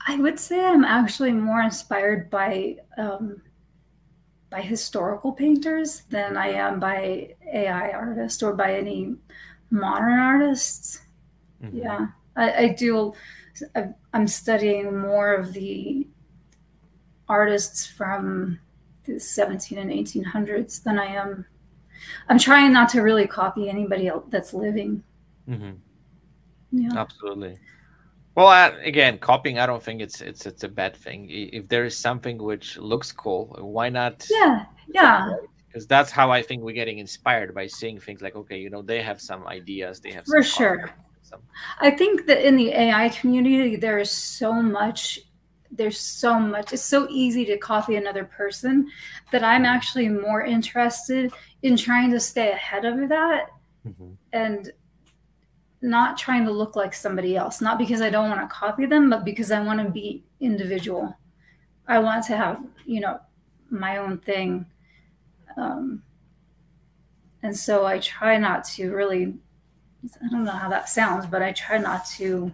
[0.05, 3.41] I would say I'm actually more inspired by um,
[4.53, 9.17] by historical painters than I am by AI artists or by any
[9.71, 11.01] modern artists.
[11.65, 11.79] Mm-hmm.
[11.79, 13.15] Yeah, I, I do.
[14.13, 16.07] I'm studying more of the
[17.29, 18.59] artists from
[19.05, 21.47] the 17 and 1800s than I am.
[22.29, 25.03] I'm trying not to really copy anybody else that's living.
[25.49, 25.73] Mm-hmm.
[26.73, 27.59] Yeah, absolutely.
[28.35, 31.27] Well, again, copying, I don't think it's it's it's a bad thing.
[31.31, 34.27] If there is something which looks cool, why not?
[34.31, 35.29] Yeah, yeah
[35.73, 38.83] because that's how I think we're getting inspired by seeing things like, okay, you know,
[38.83, 40.91] they have some ideas, they have for sure.
[41.23, 41.41] Some...
[41.81, 45.21] I think that in the AI community, there is so much.
[45.71, 46.75] There's so much.
[46.75, 48.91] It's so easy to copy another person
[49.31, 53.47] that I'm actually more interested in trying to stay ahead of that
[53.87, 54.13] mm-hmm.
[54.35, 54.71] and
[55.83, 57.61] not trying to look like somebody else.
[57.61, 61.17] Not because I don't want to copy them, but because I want to be individual.
[61.89, 63.21] I want to have, you know,
[63.71, 64.67] my own thing
[65.57, 66.03] um,
[67.43, 69.35] and so I try not to really,
[70.05, 72.53] I don't know how that sounds, but I try not to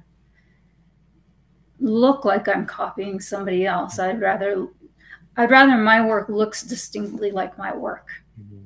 [1.81, 3.99] look like I'm copying somebody else.
[3.99, 4.68] I'd rather,
[5.37, 8.09] I'd rather my work looks distinctly like my work.
[8.41, 8.64] Mm-hmm.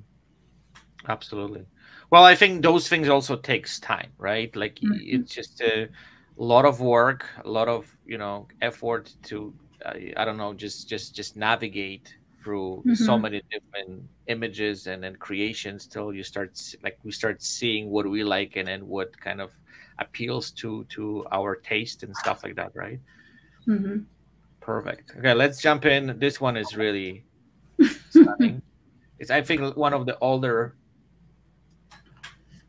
[1.09, 1.67] Absolutely.
[2.13, 4.55] Well, I think those things also takes time, right?
[4.55, 4.99] Like mm-hmm.
[5.01, 5.89] it's just a
[6.37, 10.91] lot of work, a lot of you know effort to, uh, I don't know, just
[10.91, 12.93] just just navigate through mm-hmm.
[12.93, 18.07] so many different images and then creations till you start like we start seeing what
[18.07, 19.51] we like and then what kind of
[19.99, 22.99] appeals to to our taste and stuff like that right
[23.67, 24.01] mm-hmm.
[24.61, 27.23] perfect okay let's jump in this one is really
[28.11, 28.61] stunning
[29.21, 30.75] it's i think one of the older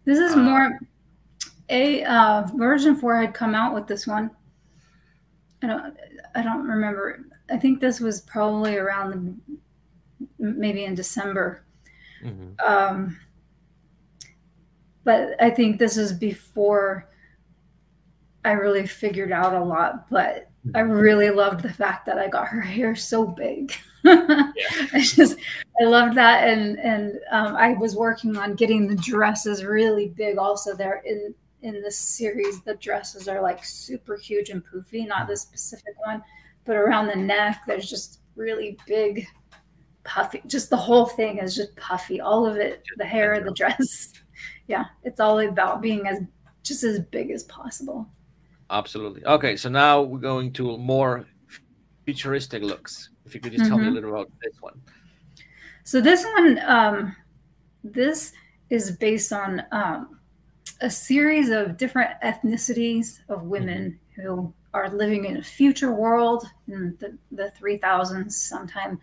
[0.06, 0.80] this is uh, more
[1.70, 4.30] a uh, version 4 had come out with this one
[5.62, 5.96] i don't
[6.36, 9.58] i don't remember I think this was probably around the
[10.40, 11.64] maybe in December.
[12.24, 12.66] Mm-hmm.
[12.66, 13.20] Um,
[15.04, 17.10] but I think this is before
[18.46, 20.10] I really figured out a lot.
[20.10, 20.92] But I mm-hmm.
[20.92, 23.74] really loved the fact that I got her hair so big.
[24.04, 24.52] yeah.
[24.94, 25.38] I just
[25.82, 30.38] I loved that, and and um, I was working on getting the dresses really big.
[30.38, 35.08] Also, there in in this series, the dresses are like super huge and poofy.
[35.08, 36.22] Not this specific one,
[36.66, 39.28] but around the neck, there's just really big
[40.04, 40.42] puffy.
[40.48, 42.22] Just the whole thing is just puffy.
[42.22, 44.14] All of it, the hair, the dress.
[44.68, 46.20] yeah, it's all about being as
[46.64, 48.08] just as big as possible.
[48.70, 49.24] Absolutely.
[49.26, 51.26] Okay, so now we're going to more
[52.06, 53.10] futuristic looks.
[53.26, 53.70] If you could just mm-hmm.
[53.70, 53.96] tell me a mm-hmm.
[53.96, 54.82] little about this one.
[55.84, 57.16] So this one, um,
[57.84, 58.34] this
[58.70, 60.20] is based on um,
[60.82, 64.22] a series of different ethnicities of women mm-hmm.
[64.22, 69.00] who are living in a future world in the, the 3000s sometime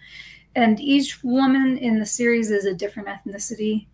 [0.56, 3.86] and each woman in the series is a different ethnicity.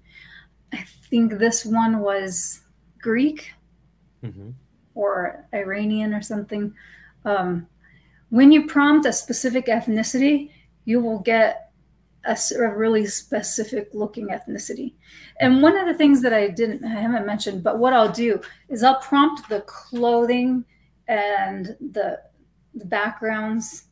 [0.73, 2.63] I think this one was
[3.01, 3.53] Greek
[4.25, 4.51] mm-hmm.
[4.95, 6.73] or Iranian or something.
[7.25, 7.67] Um,
[8.31, 10.51] when you prompt a specific ethnicity,
[10.85, 11.71] you will get
[12.25, 14.95] a, a, really specific looking ethnicity.
[15.41, 18.41] And one of the things that I didn't, I haven't mentioned, but what I'll do
[18.69, 20.65] is I'll prompt the clothing
[21.07, 22.21] and the,
[22.75, 23.87] the backgrounds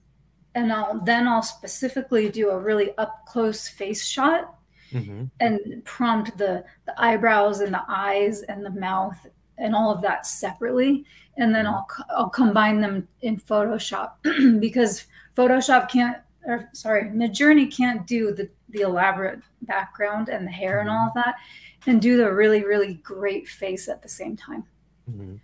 [0.54, 4.54] and I'll then I'll specifically do a really up close face shot
[4.92, 5.24] mm-hmm.
[5.40, 9.26] and prompt the the eyebrows and the eyes and the mouth
[9.58, 11.04] and all of that separately
[11.36, 14.12] and then I'll I'll combine them in Photoshop
[14.60, 20.78] because Photoshop can't or sorry Midjourney can't do the the elaborate background and the hair
[20.78, 20.88] mm-hmm.
[20.88, 21.36] and all of that
[21.86, 24.64] and do the really really great face at the same time.
[25.10, 25.36] Mm-hmm.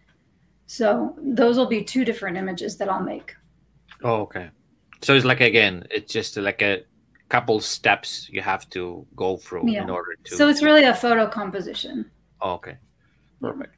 [0.67, 3.35] So those will be two different images that I'll make.
[4.05, 4.51] Oh, okay.
[5.03, 6.85] So it's like again, it's just like a
[7.29, 9.83] couple steps you have to go through yeah.
[9.83, 10.37] in order to.
[10.37, 12.11] So it's really a photo composition.
[12.41, 12.77] Oh, okay,
[13.41, 13.75] perfect.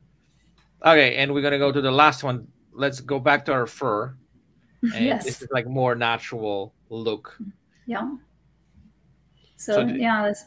[0.84, 2.48] Okay, and we're gonna go to the last one.
[2.72, 4.14] Let's go back to our fur.
[4.82, 5.24] And yes.
[5.24, 7.38] This is like more natural look.
[7.86, 8.16] Yeah.
[9.54, 10.44] So, so yeah, let's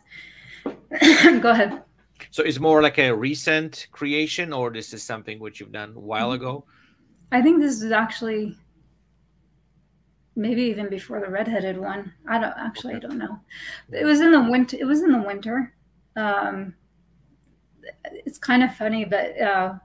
[1.41, 1.83] go ahead.
[2.31, 5.99] So it's more like a recent creation, or this is something which you've done a
[5.99, 6.43] while mm-hmm.
[6.43, 6.65] ago?
[7.31, 8.57] I think this is actually
[10.36, 12.13] maybe even before the redheaded one.
[12.27, 13.05] I don't actually okay.
[13.05, 13.39] I don't know.
[13.91, 14.77] It was in the winter.
[14.79, 15.73] It was in the winter.
[16.15, 16.75] Um,
[18.25, 19.75] it's kind of funny, but uh,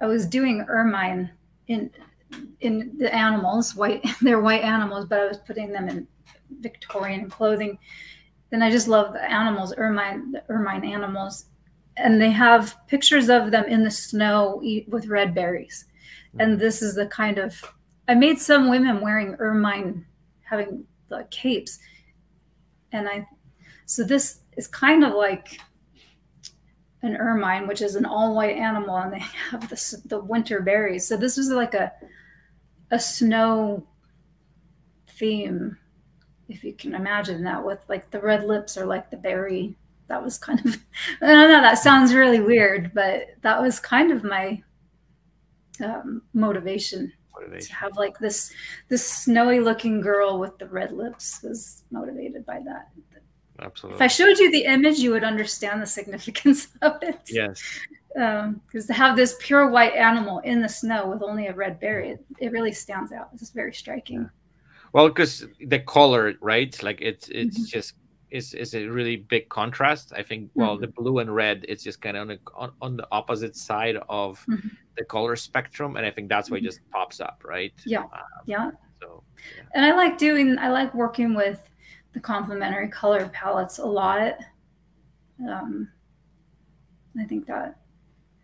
[0.00, 1.30] I was doing ermine
[1.66, 1.90] in
[2.60, 4.04] in the animals, white.
[4.20, 6.06] They're white animals, but I was putting them in
[6.60, 7.78] Victorian clothing.
[8.50, 11.46] Then I just love the animals, ermine, the ermine animals,
[11.96, 15.86] and they have pictures of them in the snow with red berries.
[16.38, 16.58] And mm.
[16.58, 17.62] this is the kind of
[18.08, 20.06] I made some women wearing ermine,
[20.42, 21.78] having the capes,
[22.92, 23.26] and I.
[23.84, 25.60] So this is kind of like
[27.02, 29.18] an ermine, which is an all white animal, and they
[29.50, 31.06] have the the winter berries.
[31.06, 31.92] So this was like a
[32.90, 33.86] a snow
[35.10, 35.76] theme,
[36.48, 39.76] if you can imagine that, with like the red lips or like the berry.
[40.08, 40.74] That was kind of
[41.22, 41.60] I don't know.
[41.60, 44.62] That sounds really weird, but that was kind of my
[45.84, 47.68] um, motivation motivation.
[47.68, 48.52] to have like this
[48.88, 52.88] this snowy looking girl with the red lips was motivated by that
[53.62, 57.62] absolutely if i showed you the image you would understand the significance of it yes
[58.14, 61.78] because um, to have this pure white animal in the snow with only a red
[61.78, 64.28] berry it, it really stands out it's very striking yeah.
[64.92, 67.66] well because the color right like it's it's mm-hmm.
[67.66, 67.94] just
[68.30, 70.12] is is a really big contrast.
[70.14, 70.82] I think well mm-hmm.
[70.82, 73.96] the blue and red it's just kind of on the on, on the opposite side
[74.08, 74.68] of mm-hmm.
[74.96, 76.66] the color spectrum, and I think that's why it mm-hmm.
[76.66, 77.72] just pops up, right?
[77.86, 78.08] Yeah, um,
[78.46, 78.70] yeah.
[79.00, 79.22] So,
[79.56, 79.62] yeah.
[79.74, 81.67] and I like doing I like working with
[82.18, 84.34] the complementary color palettes a lot.
[85.48, 85.88] Um,
[87.16, 87.78] I think that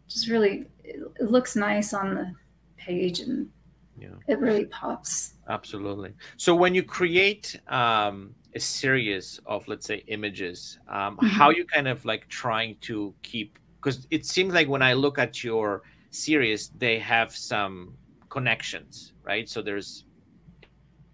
[0.06, 2.32] just really it, it looks nice on the
[2.76, 3.50] page and
[3.98, 4.14] yeah.
[4.28, 5.34] it really pops.
[5.48, 6.12] Absolutely.
[6.36, 11.26] So when you create um, a series of let's say images um, mm-hmm.
[11.26, 15.18] how you kind of like trying to keep because it seems like when i look
[15.18, 17.92] at your series they have some
[18.28, 20.04] connections right so there's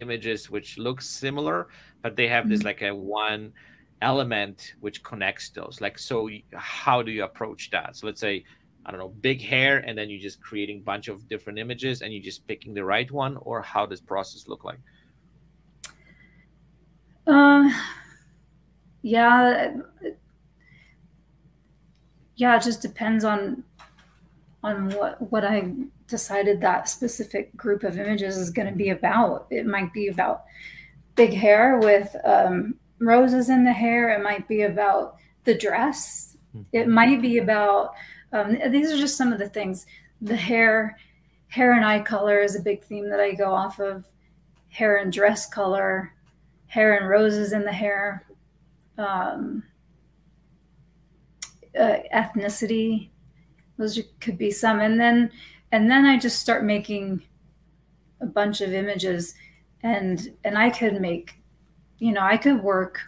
[0.00, 1.68] images which look similar
[2.02, 2.52] but they have mm-hmm.
[2.52, 3.52] this like a one
[4.02, 8.42] element which connects those like so how do you approach that so let's say
[8.86, 12.00] i don't know big hair and then you're just creating a bunch of different images
[12.00, 14.78] and you're just picking the right one or how does process look like
[17.26, 17.72] um,
[19.02, 19.76] yeah,
[22.36, 23.64] yeah, it just depends on
[24.62, 25.72] on what what I
[26.06, 29.46] decided that specific group of images is going to be about.
[29.50, 30.44] It might be about
[31.20, 34.08] big hair with um, roses in the hair.
[34.08, 36.38] It might be about the dress.
[36.52, 36.62] Hmm.
[36.72, 37.92] It might be about
[38.32, 39.86] um, these are just some of the things.
[40.22, 40.98] The hair,
[41.48, 44.06] hair and eye color is a big theme that I go off of.
[44.70, 46.14] Hair and dress color,
[46.68, 48.24] hair and roses in the hair,
[48.96, 49.64] um,
[51.78, 53.10] uh, ethnicity.
[53.76, 55.32] Those could be some, and then
[55.72, 57.22] and then I just start making
[58.20, 59.34] a bunch of images,
[59.82, 61.36] and and I could make,
[61.98, 63.00] you know, I could work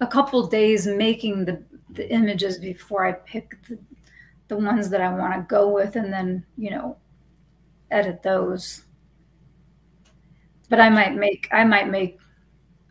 [0.00, 3.78] a couple days making the the images before I pick the,
[4.48, 6.96] the ones that I want to go with, and then you know,
[7.90, 8.84] edit those.
[10.68, 12.18] But I might make I might make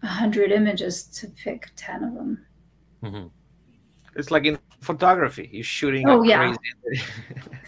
[0.02, 2.46] 100 images to pick 10 of them.
[3.04, 3.28] Mm-hmm.
[4.16, 6.08] It's like in photography, you're shooting.
[6.10, 6.56] Oh yeah.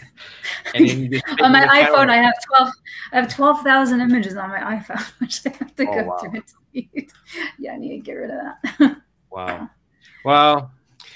[0.76, 2.70] on my iPhone, I have 12.
[3.12, 6.18] I have 12,000 images on my iPhone, which I have to oh, go wow.
[6.18, 6.44] through and
[6.74, 7.14] delete.
[7.60, 8.38] yeah, I need to get rid of
[8.80, 9.02] that.
[9.30, 9.70] wow.
[10.26, 10.72] Well,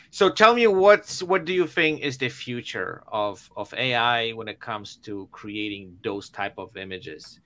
[0.10, 4.50] so tell me what's what do you think is the future of of AI when
[4.50, 7.40] it comes to creating those type of images?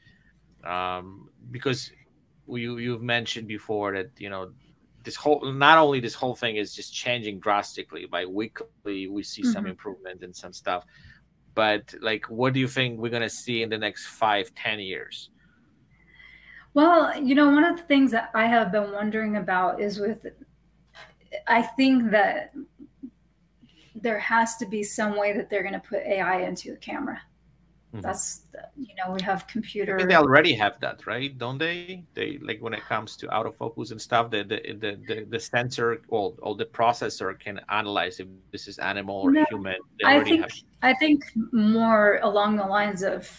[0.64, 1.91] Um, because
[2.47, 4.51] you you've mentioned before that you know
[5.03, 9.41] this whole not only this whole thing is just changing drastically by weekly we see
[9.41, 9.51] mm-hmm.
[9.51, 10.86] some improvement and some stuff
[11.54, 14.80] but like what do you think we're going to see in the next five ten
[14.80, 15.30] years?
[16.74, 20.26] Well you know one of the things that i have been wondering about is with
[21.47, 22.54] i think that
[23.95, 27.22] there has to be some way that they're going to put ai into a camera
[27.94, 28.02] Mm-hmm.
[28.02, 28.44] That's
[28.78, 30.00] you know we have computer.
[30.08, 31.38] they already have that, right?
[31.38, 32.04] Don't they?
[32.14, 34.32] They like when it comes to autofocus and stuff.
[34.32, 38.80] The the the the, the sensor or or the processor can analyze if this is
[38.80, 39.76] animal or no, human.
[40.06, 40.52] I think have...
[40.82, 43.30] I think more along the lines of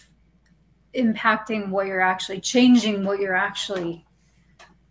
[0.93, 4.05] impacting what you're actually changing what you're actually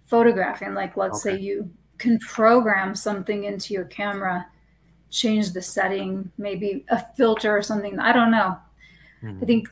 [0.05, 0.75] photographing.
[0.75, 1.37] Like, let's okay.
[1.37, 4.47] say you can program something into your camera,
[5.11, 7.99] change the setting, maybe a filter or something.
[7.99, 8.59] I don't know.
[9.25, 9.69] I think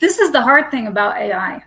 [0.00, 1.56] this is the hard thing about AI.
[1.56, 1.62] A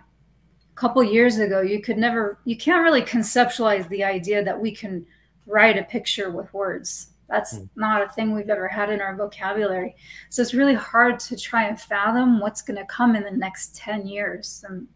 [0.74, 5.04] couple years ago, you could never, you can't really conceptualize the idea that we can
[5.46, 7.08] write a picture with words.
[7.28, 7.68] That's mm.
[7.76, 9.96] not a thing we've ever had in our vocabulary.
[10.30, 13.76] So it's really hard to try and fathom what's going to come in the next
[13.76, 14.88] 10 years and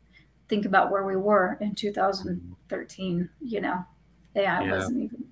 [0.48, 3.28] think about where we were in 2013.
[3.40, 3.84] You know,
[4.36, 4.70] AI yeah.
[4.70, 5.24] wasn't even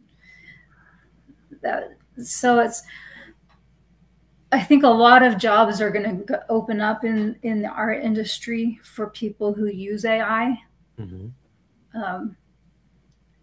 [1.62, 1.96] that.
[2.22, 2.82] So it's,
[4.52, 8.80] I think a lot of jobs are going to open up in in our industry
[8.82, 10.56] for people who use AI.
[10.98, 11.28] Mm-hmm.
[12.00, 12.36] Um,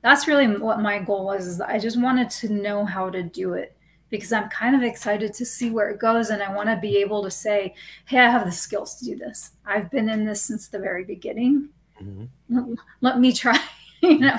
[0.01, 1.47] that's really what my goal was.
[1.47, 3.77] Is I just wanted to know how to do it
[4.09, 6.97] because I'm kind of excited to see where it goes, and I want to be
[6.97, 7.73] able to say,
[8.05, 9.51] "Hey, I have the skills to do this.
[9.65, 11.69] I've been in this since the very beginning.
[12.01, 12.25] Mm-hmm.
[12.49, 13.57] Let, let me try.
[14.01, 14.37] you know,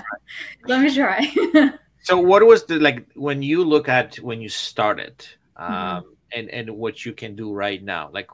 [0.67, 1.33] let me try."
[2.03, 5.17] so, what was the like when you look at when you started?
[5.59, 5.73] Mm-hmm.
[5.73, 8.29] Um, mm-hmm and and what you can do right now like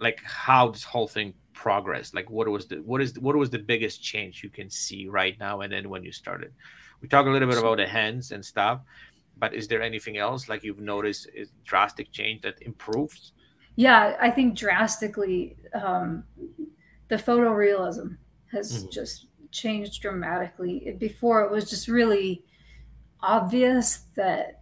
[0.00, 3.58] like how this whole thing progressed like what was the what is what was the
[3.58, 6.52] biggest change you can see right now and then when you started?
[7.00, 8.80] We talk a little bit about the hands and stuff
[9.36, 13.32] but is there anything else like you've noticed is drastic change that improves
[13.76, 16.24] yeah i think drastically um
[17.08, 18.16] the photorealism
[18.50, 18.90] has mm-hmm.
[18.90, 20.96] just changed dramatically.
[20.98, 22.44] Before it was just really
[23.20, 24.60] obvious that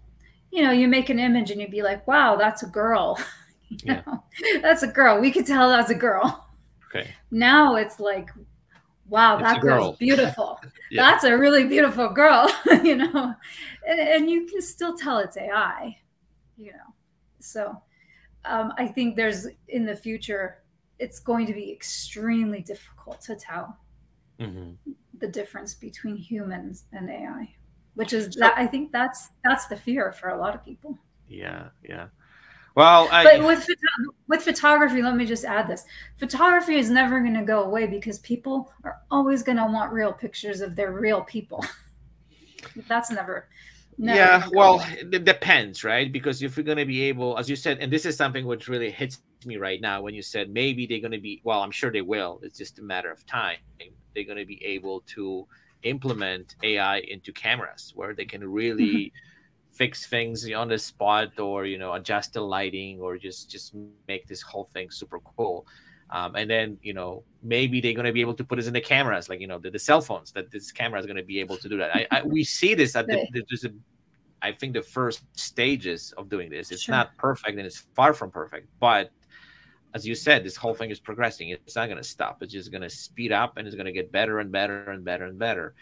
[0.53, 3.19] you know, you make an image and you'd be like, wow, that's a girl.
[3.69, 4.03] you yeah.
[4.07, 4.23] know,
[4.61, 5.19] that's a girl.
[5.19, 6.47] We could tell that's a girl.
[6.95, 7.09] Okay.
[7.31, 8.29] Now it's like,
[9.09, 10.61] wow, it's that girl's beautiful.
[10.91, 11.11] yeah.
[11.11, 12.51] That's a really beautiful girl,
[12.85, 13.35] you know,
[13.89, 15.97] and, and, you can still tell it's AI,
[16.59, 16.95] you know.
[17.41, 17.81] So
[18.45, 20.63] um, I think there's in the future,
[20.99, 23.79] it's going to be extremely difficult to tell
[24.39, 24.73] mm-hmm.
[25.19, 27.55] the difference between humans and AI
[27.95, 30.99] which is that I think that's that's the fear for a lot of people.
[31.29, 32.09] Yeah, yeah.
[32.75, 33.67] Well, I, but with
[34.29, 35.85] with photography, let me just add this:
[36.17, 40.13] photography is never going to go away because people are always going to want real
[40.13, 41.65] pictures of their real people.
[42.89, 43.49] that's never.
[43.99, 45.03] never yeah, well, away.
[45.13, 46.11] it depends, right?
[46.11, 48.69] Because if you're going to be able, as you said, and this is something which
[48.69, 51.43] really hits me right now when you said maybe they're going to be.
[51.45, 52.41] Well, I'm sure they will.
[52.43, 53.59] It's just a matter of time.
[54.15, 55.47] They're going to be able to
[55.83, 59.73] implement AI into cameras where they can really mm-hmm.
[59.73, 63.75] fix things on the spot or you know adjust the lighting or just just
[64.09, 65.67] make this whole thing super cool.
[66.11, 68.75] Um, and then you know maybe they're going to be able to put this in
[68.75, 71.23] the cameras like you know the, the cell phones that this camera is going to
[71.23, 73.71] be able to do that I, I we see this at the, there's a
[74.43, 76.95] i think the first stages of doing this it's sure.
[76.95, 79.11] not perfect and it's far from perfect but
[79.95, 81.51] as you said, this whole thing is progressing.
[81.51, 82.43] It's not going to stop.
[82.43, 85.05] It's just going to speed up and it's going to get better and better and
[85.05, 85.75] better and better.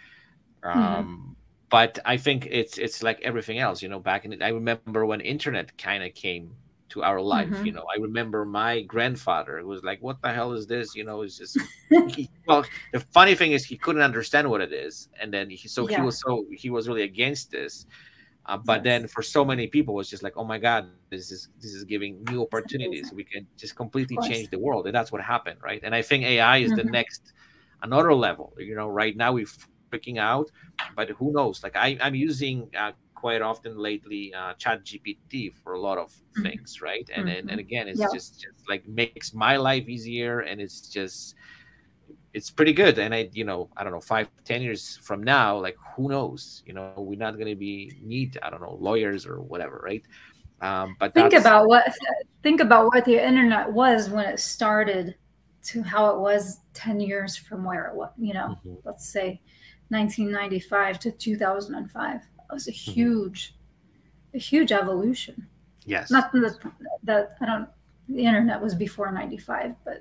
[0.64, 0.78] Mm-hmm.
[0.78, 1.36] Um,
[1.70, 3.80] but I think it's it's like everything else.
[3.82, 6.52] You know, back in it, I remember when internet kind of came
[6.90, 7.48] to our life.
[7.48, 7.66] Mm-hmm.
[7.66, 11.22] You know, I remember my grandfather was like, "What the hell is this?" You know,
[11.22, 11.58] it's just
[12.08, 12.64] he, well.
[12.92, 15.98] The funny thing is, he couldn't understand what it is, and then he so yeah.
[15.98, 17.86] he was so he was really against this.
[18.50, 21.50] Uh, but then for so many people, it's just like, oh my God, this is
[21.60, 23.12] this is giving new opportunities.
[23.12, 25.80] We can just completely change the world, and that's what happened, right?
[25.84, 26.78] And I think AI is mm-hmm.
[26.78, 27.32] the next
[27.82, 28.52] another level.
[28.58, 29.46] You know, right now we're
[29.92, 30.50] freaking out,
[30.96, 31.62] but who knows?
[31.62, 36.10] Like I, I'm using uh, quite often lately uh, Chat GPT for a lot of
[36.10, 36.42] mm-hmm.
[36.42, 37.08] things, right?
[37.14, 37.38] And, mm-hmm.
[37.38, 41.36] and and again, it's just just like makes my life easier, and it's just
[42.32, 45.58] it's pretty good and i you know i don't know five ten years from now
[45.58, 49.26] like who knows you know we're not going to be need i don't know lawyers
[49.26, 50.04] or whatever right
[50.62, 51.90] um, but think about what
[52.42, 55.14] think about what the internet was when it started
[55.62, 58.74] to how it was 10 years from where it was you know mm-hmm.
[58.84, 59.40] let's say
[59.88, 62.22] 1995 to 2005 it
[62.52, 62.92] was a mm-hmm.
[62.92, 64.36] huge mm-hmm.
[64.36, 65.46] a huge evolution
[65.86, 66.58] yes not that,
[67.02, 67.68] that i don't
[68.08, 70.00] the internet was before 95 but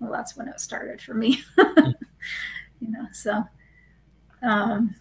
[0.00, 1.42] well, that's when it started for me.
[1.58, 3.42] you know, so
[4.42, 4.94] um,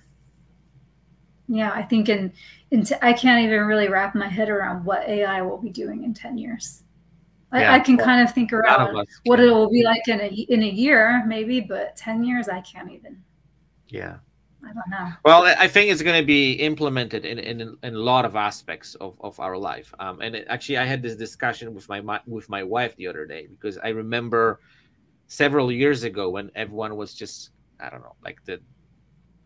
[1.48, 2.34] yeah, I think in,
[2.72, 6.04] in t- I can't even really wrap my head around what AI will be doing
[6.04, 6.84] in 10 years.
[7.52, 10.06] I, yeah, I can well, kind of think around of what it will be like
[10.10, 13.24] in a, in a year, maybe, but 10 years, I can't even.
[13.88, 14.18] Yeah.
[14.64, 15.14] I don't know.
[15.24, 18.95] Well, I think it's going to be implemented in, in, in a lot of aspects
[18.95, 19.93] of, of our life.
[20.00, 23.26] Um, and it, actually, I had this discussion with my with my wife the other
[23.26, 24.60] day because I remember
[25.28, 28.60] several years ago when everyone was just I don't know, like the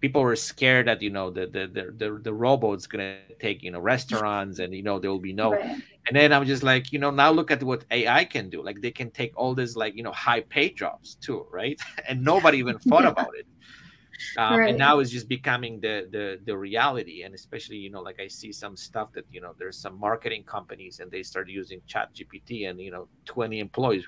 [0.01, 3.71] people were scared that you know the the the the, the robot's gonna take you
[3.71, 5.81] know restaurants and you know there will be no right.
[6.07, 8.81] and then i'm just like you know now look at what ai can do like
[8.81, 11.79] they can take all this like you know high pay jobs too right
[12.09, 13.09] and nobody even thought yeah.
[13.15, 13.45] about it
[14.37, 14.69] um, right.
[14.69, 18.27] and now it's just becoming the, the the reality and especially you know like i
[18.27, 22.09] see some stuff that you know there's some marketing companies and they start using chat
[22.13, 24.05] gpt and you know 20 employees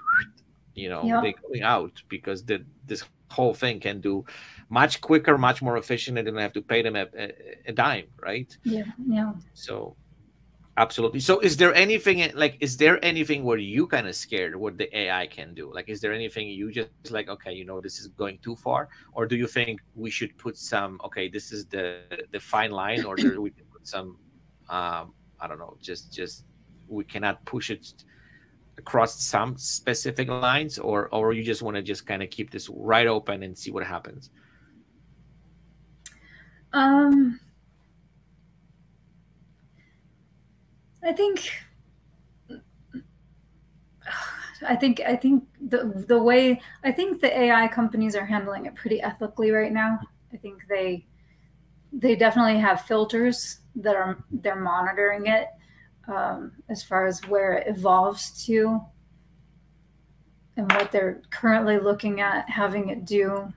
[0.75, 1.23] you know yep.
[1.23, 4.23] they going out because the this whole thing can do
[4.69, 7.31] much quicker much more efficient and don't have to pay them a, a,
[7.67, 8.57] a dime right?
[8.63, 9.33] Yeah yeah.
[9.53, 9.95] So
[10.77, 11.19] absolutely.
[11.19, 14.95] So is there anything like is there anything where you kind of scared what the
[14.97, 15.73] ai can do?
[15.73, 18.89] Like is there anything you just like okay you know this is going too far?
[19.13, 22.01] Or do you think we should put some okay this is the
[22.31, 24.17] the fine line or we can put some
[24.69, 26.45] um i don't know just just
[26.87, 28.05] we cannot push it
[28.83, 32.69] across some specific lines or or you just want to just kind of keep this
[32.69, 34.29] right open and see what happens
[36.73, 37.39] um
[41.05, 41.51] I think
[44.65, 48.75] I think I think the the way I think the AI companies are handling it
[48.75, 49.99] pretty ethically right now.
[50.33, 51.05] I think they
[51.91, 55.47] they definitely have filters that are they're monitoring it
[56.07, 58.81] um, as far as where it evolves to
[60.57, 63.51] and what they're currently looking at having it do.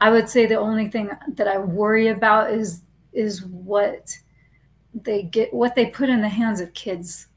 [0.00, 4.16] I would say the only thing that I worry about is is what
[4.94, 7.28] they get what they put in the hands of kids.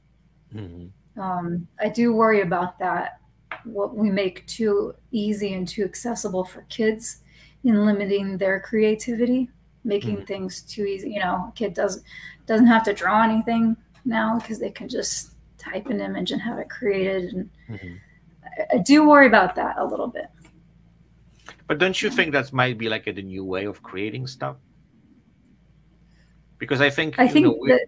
[0.53, 1.19] Mm-hmm.
[1.19, 3.19] Um, I do worry about that.
[3.63, 7.19] What we make too easy and too accessible for kids
[7.63, 9.49] in limiting their creativity,
[9.83, 10.25] making mm-hmm.
[10.25, 11.11] things too easy.
[11.11, 12.03] You know, a kid doesn't
[12.45, 13.75] doesn't have to draw anything
[14.05, 17.33] now because they can just type an image and have it created.
[17.33, 17.95] And mm-hmm.
[18.43, 20.25] I, I, do worry about that a little bit.
[21.67, 24.57] But don't you think that might be like a, the new way of creating stuff?
[26.61, 27.87] because I think I think know, that...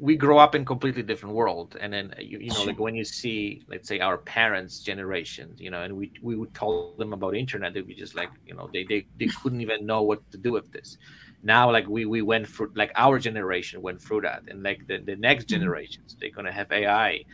[0.00, 3.04] we grow up in completely different world, and then you, you know like when you
[3.04, 7.34] see let's say our parents' generation, you know, and we we would tell them about
[7.34, 10.38] internet, they'd be just like you know they they, they couldn't even know what to
[10.38, 10.98] do with this.
[11.42, 14.98] Now like we we went through like our generation went through that, and like the
[14.98, 15.60] the next mm-hmm.
[15.60, 17.24] generations they're gonna have AI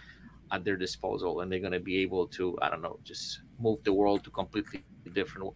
[0.53, 3.83] at their disposal and they're going to be able to i don't know just move
[3.83, 4.85] the world to completely
[5.15, 5.51] different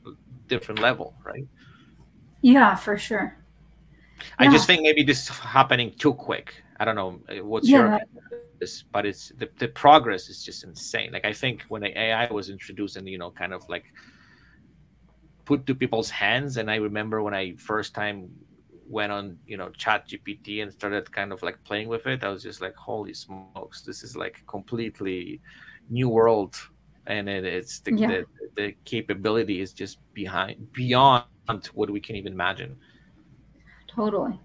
[0.46, 1.46] different level right
[2.40, 3.36] yeah for sure
[4.38, 6.62] I just think maybe this is happening too quick.
[6.80, 7.78] I don't know uh, what's yeah.
[7.78, 8.00] your
[8.60, 11.12] this, but it's the, the progress is just insane.
[11.12, 13.84] Like I think when the AI was introduced and you know kind of like
[15.44, 18.30] put to people's hands, and I remember when I first time
[18.88, 22.28] went on you know chat gpt and started kind of like playing with it i
[22.30, 25.42] was just like holy smokes this is like completely
[25.90, 26.56] new world
[27.06, 28.06] and it, it's the, yeah.
[28.06, 28.24] the,
[28.56, 31.26] the capability is just behind beyond
[31.74, 32.74] what we can even imagine
[33.98, 34.38] Totally.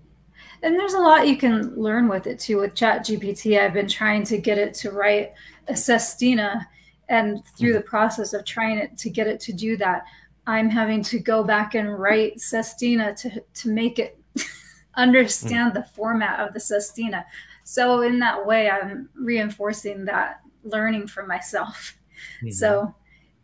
[0.63, 2.57] And there's a lot you can learn with it too.
[2.57, 5.33] With Chat GPT, I've been trying to get it to write
[5.67, 6.67] a sestina,
[7.09, 10.05] and through the process of trying it to get it to do that,
[10.47, 14.17] I'm having to go back and write sestina to to make it
[14.95, 17.25] understand the format of the sestina.
[17.65, 21.97] So in that way, I'm reinforcing that learning for myself.
[22.37, 22.51] Mm-hmm.
[22.51, 22.95] So,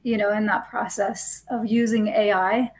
[0.04, 2.72] you know, in that process of using AI,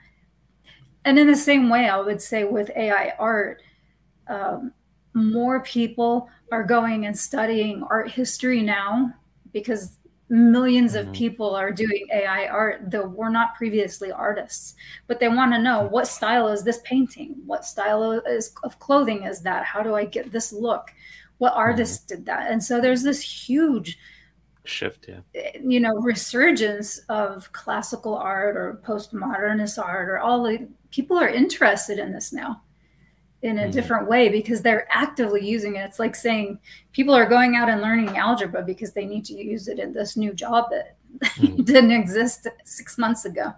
[1.04, 3.62] and in the same way, I would say with AI art,
[4.30, 4.72] um,
[5.14, 9.14] more people are going and studying art history now
[9.52, 9.98] because
[10.30, 11.14] millions of mm-hmm.
[11.14, 14.76] people are doing AI art that were not previously artists,
[15.08, 17.36] but they want to know what style is this painting?
[17.46, 19.66] What style is, of clothing is that?
[19.66, 20.92] How do I get this look?
[21.40, 21.60] What mm-hmm.
[21.60, 22.52] artist did that?
[22.52, 23.98] And so there's this huge
[24.66, 31.18] shift yeah you know resurgence of classical art or postmodernist art or all the people
[31.18, 32.62] are interested in this now
[33.42, 33.72] in a mm-hmm.
[33.72, 36.60] different way because they're actively using it it's like saying
[36.92, 40.18] people are going out and learning algebra because they need to use it in this
[40.18, 41.64] new job that mm-hmm.
[41.64, 43.54] didn't exist six months ago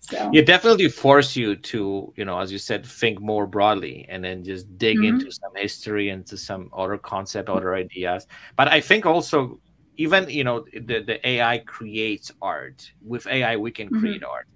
[0.00, 4.24] so yeah definitely force you to you know as you said think more broadly and
[4.24, 5.16] then just dig mm-hmm.
[5.16, 9.60] into some history into some other concept other ideas but i think also
[9.96, 14.00] even you know the, the ai creates art with ai we can mm-hmm.
[14.00, 14.48] create art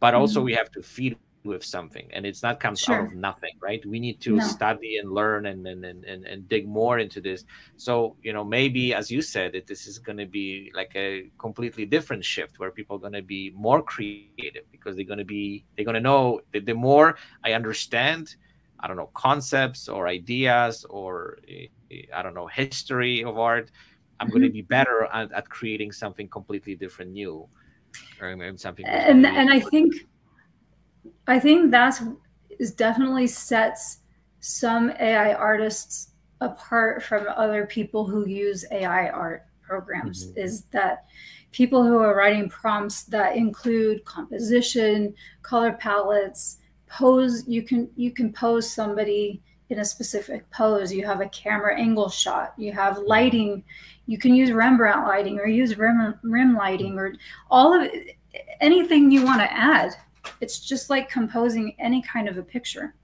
[0.00, 0.46] but also mm-hmm.
[0.46, 2.96] we have to feed with something and it's not comes sure.
[2.96, 4.46] out of nothing right we need to no.
[4.46, 7.44] study and learn and, and and, and dig more into this
[7.76, 11.30] so you know maybe as you said that this is going to be like a
[11.38, 15.24] completely different shift where people are going to be more creative because they're going to
[15.24, 18.36] be they're going to know that the more i understand
[18.80, 21.66] i don't know concepts or ideas or eh,
[22.14, 23.70] i don't know history of art
[24.18, 24.38] i'm mm-hmm.
[24.38, 27.46] going to be better at, at creating something completely different new
[28.20, 29.94] or something and and i think
[31.26, 32.02] i think that's
[32.58, 33.98] is definitely sets
[34.40, 36.10] some ai artists
[36.40, 40.38] apart from other people who use ai art programs mm-hmm.
[40.38, 41.06] is that
[41.54, 46.58] people who are writing prompts that include composition, color palettes,
[46.88, 47.46] pose.
[47.46, 50.92] You can you can pose somebody in a specific pose.
[50.92, 52.54] You have a camera angle shot.
[52.58, 53.62] You have lighting.
[54.06, 57.14] You can use Rembrandt lighting or use rim, rim lighting or
[57.50, 57.88] all of
[58.60, 59.94] anything you want to add.
[60.40, 62.94] It's just like composing any kind of a picture.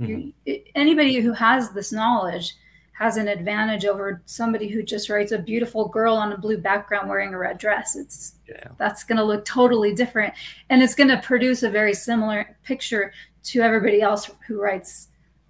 [0.00, 0.30] Mm-hmm.
[0.44, 2.54] You, anybody who has this knowledge
[2.92, 7.08] has an advantage over somebody who just writes a beautiful girl on a blue background
[7.08, 7.94] wearing a red dress.
[7.94, 8.68] It's yeah.
[8.78, 10.32] that's going to look totally different,
[10.70, 13.12] and it's going to produce a very similar picture
[13.44, 15.08] to everybody else who writes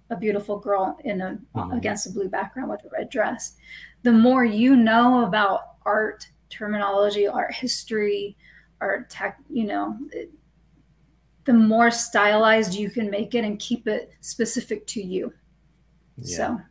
[0.09, 1.71] a beautiful girl in a mm-hmm.
[1.71, 3.53] against a blue background with a red dress.
[4.03, 8.35] The more you know about art terminology, art history,
[8.81, 9.97] art tech, you know,
[11.47, 15.33] the more stylized you can make it and keep it specific to you.
[16.17, 16.37] Yeah.
[16.37, 16.61] So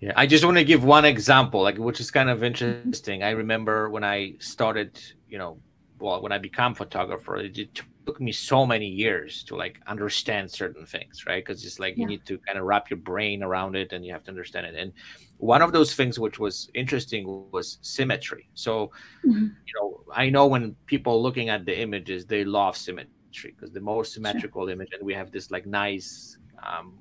[0.00, 3.22] yeah, I just want to give one example, like which is kind of interesting.
[3.22, 5.00] I remember when I started,
[5.30, 5.58] you know,
[5.98, 10.84] well, when I become photographer, it took me so many years to like understand certain
[10.84, 11.42] things, right?
[11.42, 12.02] Because it's like yeah.
[12.02, 14.66] you need to kind of wrap your brain around it, and you have to understand
[14.66, 14.74] it.
[14.74, 14.92] And
[15.38, 18.50] one of those things which was interesting was symmetry.
[18.52, 18.90] So,
[19.26, 19.46] mm-hmm.
[19.66, 23.10] you know, I know when people looking at the images, they love symmetry
[23.42, 24.72] because the more symmetrical sure.
[24.72, 26.98] image, and we have this like nice um,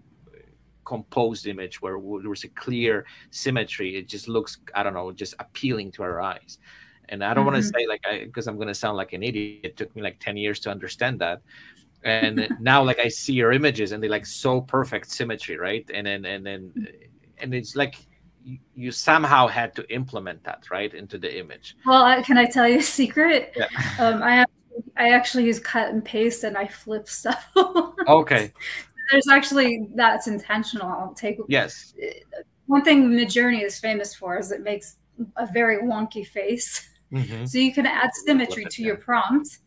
[0.85, 5.33] composed image where there was a clear symmetry it just looks i don't know just
[5.39, 6.59] appealing to our eyes
[7.09, 7.53] and i don't mm-hmm.
[7.53, 9.95] want to say like i because i'm going to sound like an idiot it took
[9.95, 11.41] me like 10 years to understand that
[12.03, 16.05] and now like i see your images and they like so perfect symmetry right and
[16.05, 16.87] then and then
[17.37, 17.95] and it's like
[18.43, 22.45] you, you somehow had to implement that right into the image well I, can i
[22.45, 23.67] tell you a secret yeah.
[23.99, 24.47] um, i have
[24.97, 27.51] I actually use cut and paste and I flip stuff.
[28.07, 28.51] okay
[29.11, 30.87] there's actually that's intentional.
[30.87, 31.93] I'll take yes.
[32.65, 34.97] One thing Midjourney is famous for is it makes
[35.37, 36.89] a very wonky face.
[37.11, 37.45] Mm-hmm.
[37.45, 39.59] So you can add symmetry to your prompt,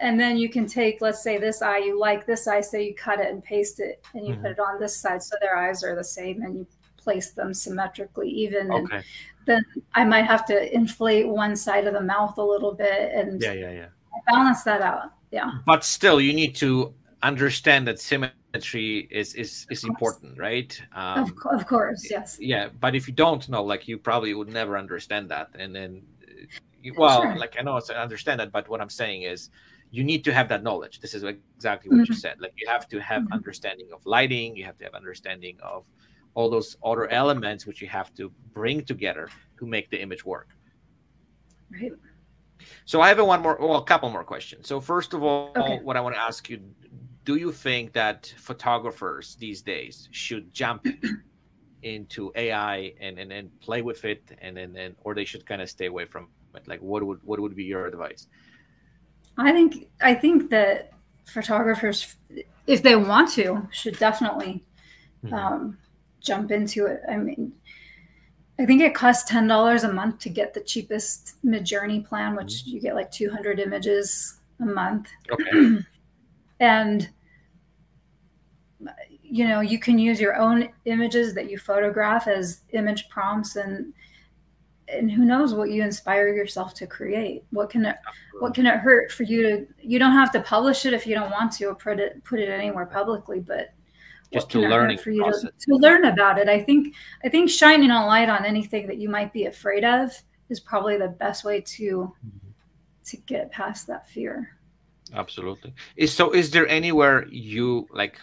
[0.00, 2.94] and then you can take, let's say, this eye you like this eye, so you
[2.94, 4.42] cut it and paste it, and you mm-hmm.
[4.42, 7.52] put it on this side, so their eyes are the same, and you place them
[7.52, 8.72] symmetrically, even.
[8.72, 8.96] Okay.
[8.96, 9.04] And
[9.44, 13.42] then I might have to inflate one side of the mouth a little bit, and
[13.42, 13.88] yeah, yeah, yeah,
[14.26, 15.12] balance that out.
[15.30, 15.50] Yeah.
[15.66, 20.80] But still, you need to understand that symmetry is is is important, right?
[20.94, 22.38] Um, of, co- of course, yes.
[22.40, 26.02] Yeah, but if you don't know, like you probably would never understand that, and then,
[26.96, 27.36] well, sure.
[27.36, 29.50] like I know I understand that, but what I'm saying is,
[29.90, 31.00] you need to have that knowledge.
[31.00, 32.12] This is exactly what mm-hmm.
[32.12, 32.40] you said.
[32.40, 33.32] Like you have to have mm-hmm.
[33.32, 35.84] understanding of lighting, you have to have understanding of
[36.34, 40.48] all those other elements which you have to bring together to make the image work.
[41.70, 41.92] Right.
[42.84, 44.66] So I have a one more, well, a couple more questions.
[44.66, 45.78] So first of all, okay.
[45.82, 46.60] what I want to ask you:
[47.24, 50.86] do you think that photographers these days should jump
[51.82, 55.60] into AI and, and, and play with it and, and, and or they should kind
[55.60, 56.66] of stay away from it?
[56.68, 58.28] Like what would what would be your advice?
[59.36, 60.92] I think I think that
[61.26, 62.16] photographers,
[62.66, 64.64] if they want to, should definitely
[65.24, 65.34] mm-hmm.
[65.34, 65.78] um,
[66.20, 67.02] jump into it.
[67.10, 67.52] I mean,
[68.58, 72.54] I think it costs ten dollars a month to get the cheapest Midjourney plan, which
[72.54, 72.70] mm-hmm.
[72.70, 75.08] you get like two hundred images a month.
[75.30, 75.78] Okay.
[76.60, 77.08] and
[79.22, 83.92] you know you can use your own images that you photograph as image prompts and
[84.88, 87.96] and who knows what you inspire yourself to create what can it
[88.38, 91.14] what can it hurt for you to you don't have to publish it if you
[91.14, 93.72] don't want to or put it put it anywhere publicly but
[94.32, 96.48] just to learn for you to, to learn about it?
[96.48, 96.94] I think
[97.24, 100.10] i think shining a light on anything that you might be afraid of
[100.48, 102.50] is probably the best way to mm-hmm.
[103.04, 104.50] to get past that fear.
[105.14, 105.72] Absolutely.
[105.96, 108.18] Is so is there anywhere you like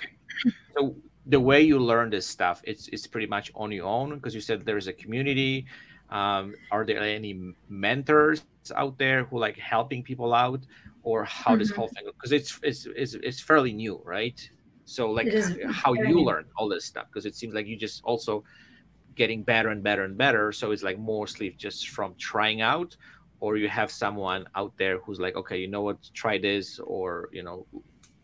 [0.76, 0.96] so
[1.28, 4.16] the way you learn this stuff it's it's pretty much on your own?
[4.16, 5.66] Because you said there's a community.
[6.10, 8.44] Um, are there any mentors
[8.76, 10.62] out there who like helping people out?
[11.06, 11.60] Or how mm-hmm.
[11.60, 14.40] this whole thing because it's, it's it's it's fairly new right
[14.86, 15.28] so like
[15.72, 18.44] how you learn all this stuff because it seems like you just also
[19.16, 20.52] getting better and better and better.
[20.52, 22.96] So it's like mostly just from trying out
[23.40, 25.98] or you have someone out there who's like okay you know what?
[26.14, 27.66] Try this or you know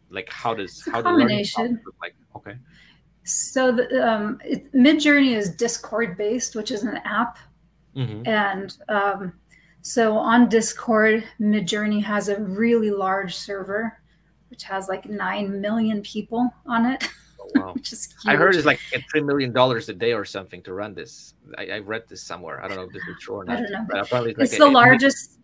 [0.10, 1.82] like how does how combination.
[2.02, 2.16] like?
[2.36, 2.58] Okay.
[3.24, 7.38] So the um, it, midjourney is discord based which is an app.
[7.96, 8.28] Mm-hmm.
[8.28, 9.34] and um,
[9.82, 14.00] so on discord midjourney has a really large server
[14.50, 17.08] which has like 9 million people on it
[17.40, 17.74] oh, wow.
[17.74, 18.34] which is huge.
[18.34, 18.80] i heard it's like
[19.12, 22.64] three million dollars a day or something to run this i, I read this somewhere
[22.64, 24.52] i don't know if this is true or not i don't know but it's, it's
[24.52, 25.40] like the a, largest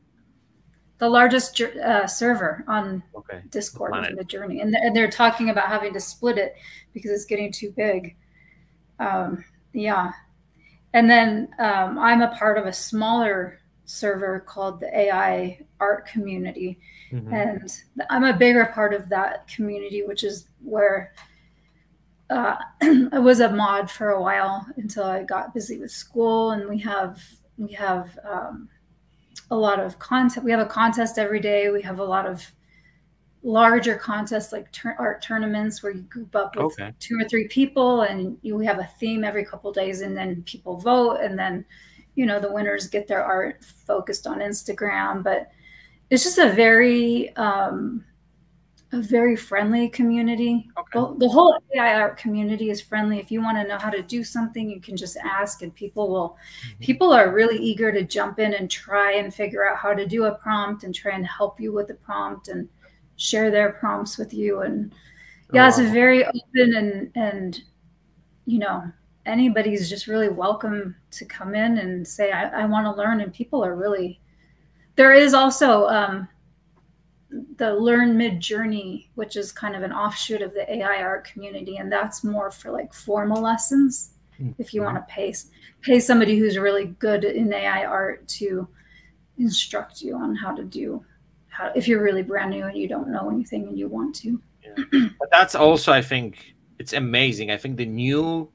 [0.97, 3.41] the largest uh, server on okay.
[3.49, 6.55] Discord on Midjourney, and, and they're talking about having to split it
[6.93, 8.15] because it's getting too big.
[8.99, 10.11] Um, yeah,
[10.93, 16.79] and then um, I'm a part of a smaller server called the AI art community.
[17.11, 17.33] Mm-hmm.
[17.33, 21.13] And I'm a bigger part of that community, which is where
[22.29, 26.51] uh, I was a mod for a while until I got busy with school.
[26.51, 27.23] And we have
[27.57, 28.67] we have um,
[29.51, 30.43] a lot of content.
[30.43, 31.69] We have a contest every day.
[31.69, 32.51] We have a lot of
[33.43, 36.91] larger contests like tur- art tournaments where you group up with okay.
[36.99, 40.77] two or three people and you have a theme every couple days and then people
[40.77, 41.63] vote and then
[42.15, 45.51] you know the winners get their art focused on instagram but
[46.09, 48.03] it's just a very um,
[48.91, 50.99] a very friendly community okay.
[50.99, 54.01] the, the, whole ai art community is friendly if you want to know how to
[54.03, 56.83] do something you can just ask and people will mm-hmm.
[56.83, 60.25] people are really eager to jump in and try and figure out how to do
[60.25, 62.69] a prompt and try and help you with the prompt and
[63.17, 64.93] share their prompts with you and
[65.53, 67.61] yeah oh, it's a very open and and
[68.45, 68.83] you know
[69.25, 73.33] anybody's just really welcome to come in and say i, I want to learn and
[73.33, 74.19] people are really
[74.95, 76.29] there is also um,
[77.57, 81.91] the learn Midjourney, which is kind of an offshoot of the ai art community and
[81.91, 84.51] that's more for like formal lessons mm-hmm.
[84.57, 85.33] if you want to pay
[85.81, 88.67] pay somebody who's really good in ai art to
[89.37, 91.03] instruct you on how to do
[91.55, 94.41] how if you're really brand new and you don't know anything and you want to.
[94.63, 95.07] Yeah.
[95.19, 97.49] but that's also, I think, it's amazing.
[97.49, 98.51] I think the new,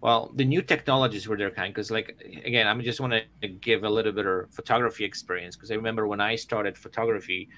[0.00, 3.12] well, the new technologies were their kind because, like, again, I just want
[3.42, 7.48] to give a little bit of photography experience because I remember when I started photography,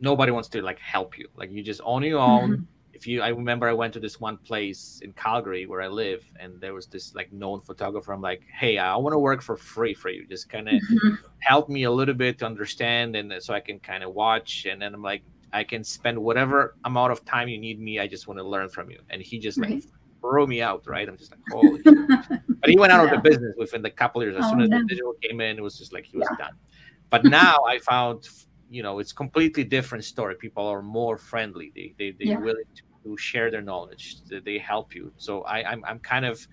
[0.00, 1.28] nobody wants to like help you.
[1.34, 2.50] Like, you just on your own.
[2.50, 2.62] Mm-hmm
[3.02, 6.24] if you i remember i went to this one place in calgary where i live
[6.38, 9.56] and there was this like known photographer i'm like hey i want to work for
[9.56, 11.14] free for you just kind of mm-hmm.
[11.40, 14.80] help me a little bit to understand and so i can kind of watch and
[14.80, 15.22] then i'm like
[15.52, 18.68] i can spend whatever amount of time you need me i just want to learn
[18.68, 19.70] from you and he just right.
[19.70, 19.84] like
[20.22, 23.14] threw me out right i'm just like holy but he went out yeah.
[23.14, 24.78] of the business within the couple years as oh, soon as no.
[24.78, 26.46] the digital came in it was just like he was yeah.
[26.46, 26.56] done
[27.10, 28.28] but now i found
[28.70, 32.38] you know it's completely different story people are more friendly they they, they yeah.
[32.38, 36.46] willing to who share their knowledge they help you so I, I'm, I'm kind of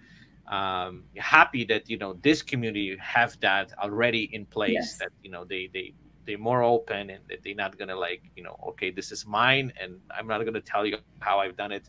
[0.48, 4.98] um, happy that you know this community have that already in place yes.
[4.98, 5.94] that you know they they
[6.26, 10.00] they're more open and they're not gonna like you know okay this is mine and
[10.16, 11.88] i'm not gonna tell you how i've done it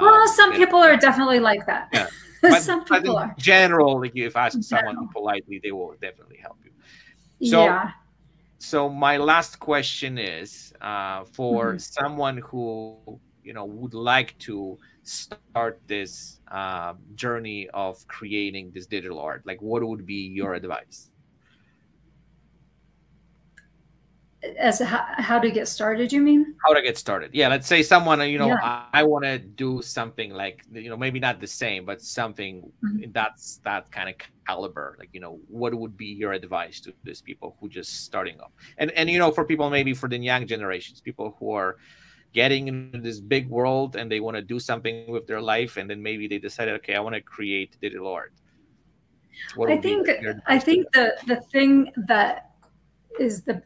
[0.00, 2.06] well um, some people are definitely like that yeah.
[2.42, 7.48] but, some people are general like if ask someone politely they will definitely help you
[7.50, 7.90] so yeah.
[8.58, 11.78] so my last question is uh, for mm-hmm.
[11.78, 12.96] someone who
[13.42, 19.60] you know would like to start this uh, journey of creating this digital art like
[19.60, 21.10] what would be your advice
[24.58, 26.54] as how, how to get started you mean?
[26.64, 27.30] How to get started.
[27.32, 28.86] Yeah let's say someone you know yeah.
[28.92, 32.70] i, I want to do something like you know maybe not the same but something
[32.84, 33.10] mm-hmm.
[33.12, 34.14] that's that kind of
[34.46, 38.40] caliber like you know what would be your advice to these people who just starting
[38.40, 38.52] up?
[38.78, 41.76] And and you know for people maybe for the young generations people who are
[42.32, 45.88] getting into this big world and they want to do something with their life and
[45.88, 48.32] then maybe they decided okay i want to create digital art.
[49.68, 50.08] I think
[50.46, 52.50] i think the the thing that
[53.20, 53.62] is the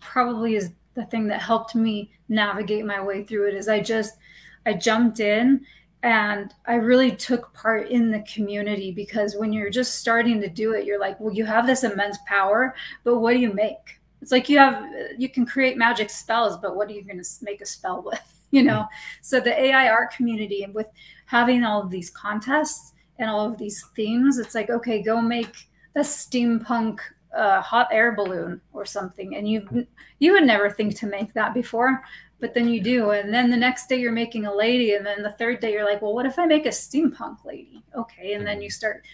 [0.00, 4.16] probably is the thing that helped me navigate my way through it is i just
[4.64, 5.64] i jumped in
[6.02, 10.72] and i really took part in the community because when you're just starting to do
[10.72, 12.74] it you're like well you have this immense power
[13.04, 14.84] but what do you make it's like you have
[15.18, 18.20] you can create magic spells but what are you going to make a spell with
[18.50, 19.22] you know mm-hmm.
[19.22, 20.88] so the ai art community and with
[21.26, 25.68] having all of these contests and all of these themes it's like okay go make
[25.96, 26.98] a steampunk
[27.36, 29.86] uh, hot air balloon or something and you
[30.18, 32.02] you would never think to make that before
[32.40, 35.22] but then you do and then the next day you're making a lady and then
[35.22, 38.46] the third day you're like well what if i make a steampunk lady okay and
[38.46, 38.72] then you mm-hmm.
[38.72, 39.04] start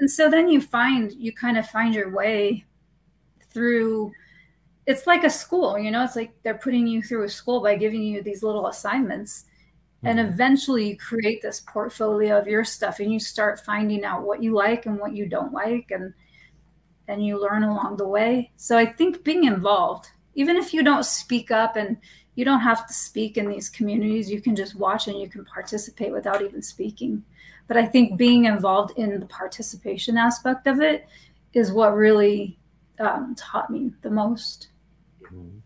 [0.00, 2.64] and so then you find you kind of find your way
[3.50, 4.12] through
[4.88, 7.76] it's like a school, you know, it's like they're putting you through a school by
[7.76, 9.44] giving you these little assignments.
[9.98, 10.06] Mm-hmm.
[10.06, 14.42] And eventually you create this portfolio of your stuff and you start finding out what
[14.42, 16.14] you like and what you don't like and
[17.08, 18.52] and you learn along the way.
[18.56, 21.96] So I think being involved, even if you don't speak up and
[22.34, 25.44] you don't have to speak in these communities, you can just watch and you can
[25.44, 27.24] participate without even speaking.
[27.66, 31.08] But I think being involved in the participation aspect of it
[31.52, 32.58] is what really
[33.00, 34.68] um, taught me the most.
[35.24, 35.58] Mm-hmm.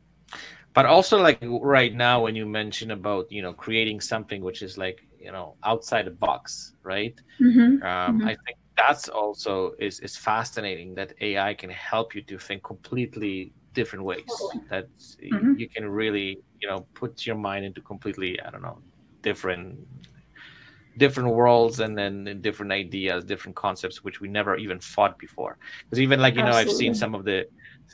[0.74, 4.78] But also, like right now, when you mention about you know creating something which is
[4.78, 7.14] like you know outside the box, right?
[7.38, 7.60] Mm-hmm.
[7.60, 8.28] Um, mm-hmm.
[8.28, 13.52] I think that's also is is fascinating that AI can help you to think completely
[13.74, 14.32] different ways.
[14.70, 15.54] That mm-hmm.
[15.58, 18.78] you can really you know put your mind into completely I don't know
[19.22, 19.78] different
[20.98, 25.98] different worlds and then different ideas different concepts which we never even thought before because
[25.98, 26.64] even like you Absolutely.
[26.66, 27.46] know i've seen some of the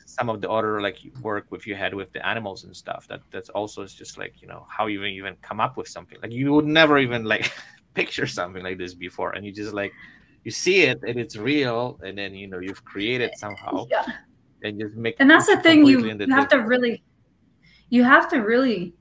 [0.05, 3.21] some of the other like work with you had with the animals and stuff that
[3.31, 6.33] that's also is just like you know how you even come up with something like
[6.33, 7.53] you would never even like
[7.95, 9.93] picture something like this before and you just like
[10.49, 14.07] you see it and it's real and then you know you've created somehow yeah
[14.63, 17.03] and just make and that's the thing you, you have to really
[17.91, 18.95] you have to really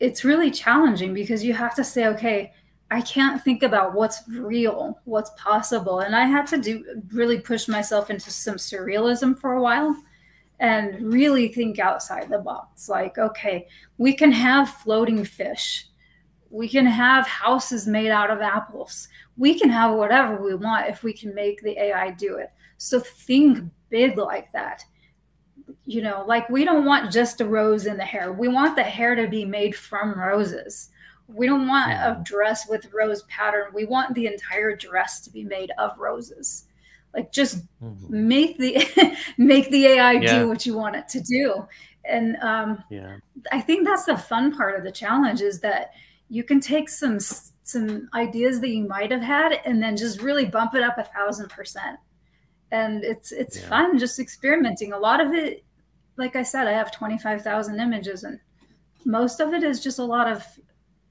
[0.00, 2.52] it's really challenging because you have to say okay
[2.90, 6.00] I can't think about what's real, what's possible.
[6.00, 9.96] And I had to do really push myself into some surrealism for a while
[10.60, 12.90] and really think outside the box.
[12.90, 15.86] Like, okay, we can have floating fish.
[16.50, 19.08] We can have houses made out of apples.
[19.36, 22.50] We can have whatever we want if we can make the AI do it.
[22.76, 24.84] So think big like that.
[25.84, 28.32] You know, like we don't want just a rose in the hair.
[28.32, 30.90] We want the hair to be made from roses
[31.34, 33.72] we don't want a dress with rose pattern.
[33.72, 36.64] We want the entire dress to be made of roses.
[37.14, 38.28] Like just mm-hmm.
[38.28, 40.38] make the make the AI yeah.
[40.38, 41.66] do what you want it to do.
[42.04, 43.16] And um, yeah,
[43.50, 45.92] I think that's the fun part of the challenge is that
[46.28, 47.18] you can take some
[47.72, 51.04] some ideas that you might have had and then just really bump it up a
[51.04, 51.98] thousand percent.
[52.70, 53.68] And it's it's yeah.
[53.68, 54.92] fun just experimenting.
[54.92, 55.64] A lot of it,
[56.16, 58.38] like I said, I have twenty five thousand images and
[59.04, 60.44] most of it is just a lot of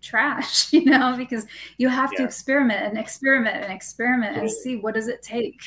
[0.02, 1.46] trash you know because
[1.78, 2.20] you have yeah.
[2.20, 5.62] to experiment and experiment and experiment and see what does it take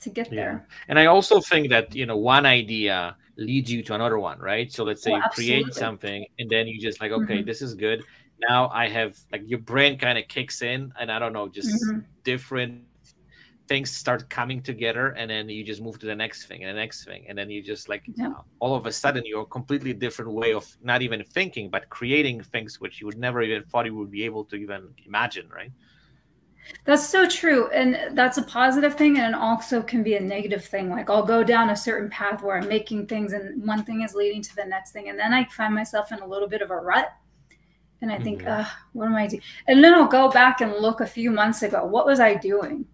[0.00, 0.36] to get yeah.
[0.36, 4.38] there and i also think that you know one idea leads you to another one
[4.38, 7.46] right so let's say oh, you create something and then you just like okay mm-hmm.
[7.46, 8.04] this is good
[8.38, 11.68] now i have like your brain kind of kicks in and i don't know just
[11.68, 12.00] mm-hmm.
[12.22, 12.82] different
[13.66, 16.80] things start coming together and then you just move to the next thing and the
[16.80, 18.32] next thing and then you just like yeah.
[18.60, 22.42] all of a sudden you're a completely different way of not even thinking but creating
[22.42, 25.72] things which you would never even thought you would be able to even imagine right
[26.84, 30.64] that's so true and that's a positive thing and it also can be a negative
[30.64, 34.02] thing like i'll go down a certain path where i'm making things and one thing
[34.02, 36.62] is leading to the next thing and then i find myself in a little bit
[36.62, 37.14] of a rut
[38.02, 38.98] and i think mm-hmm.
[38.98, 41.84] what am i doing and then i'll go back and look a few months ago
[41.84, 42.84] what was i doing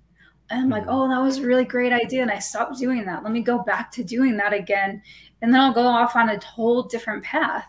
[0.51, 0.91] and I'm like, mm-hmm.
[0.91, 2.23] oh, that was a really great idea.
[2.23, 3.23] And I stopped doing that.
[3.23, 5.01] Let me go back to doing that again.
[5.43, 7.67] And then I'll go off on a whole different path.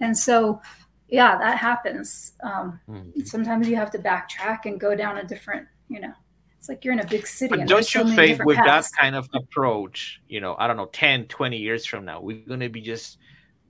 [0.00, 0.60] And so,
[1.08, 2.32] yeah, that happens.
[2.42, 3.22] Um, mm-hmm.
[3.22, 6.12] Sometimes you have to backtrack and go down a different, you know,
[6.58, 7.56] it's like you're in a big city.
[7.56, 8.90] But don't you so think with paths.
[8.90, 12.44] that kind of approach, you know, I don't know, 10, 20 years from now, we're
[12.46, 13.16] going to be just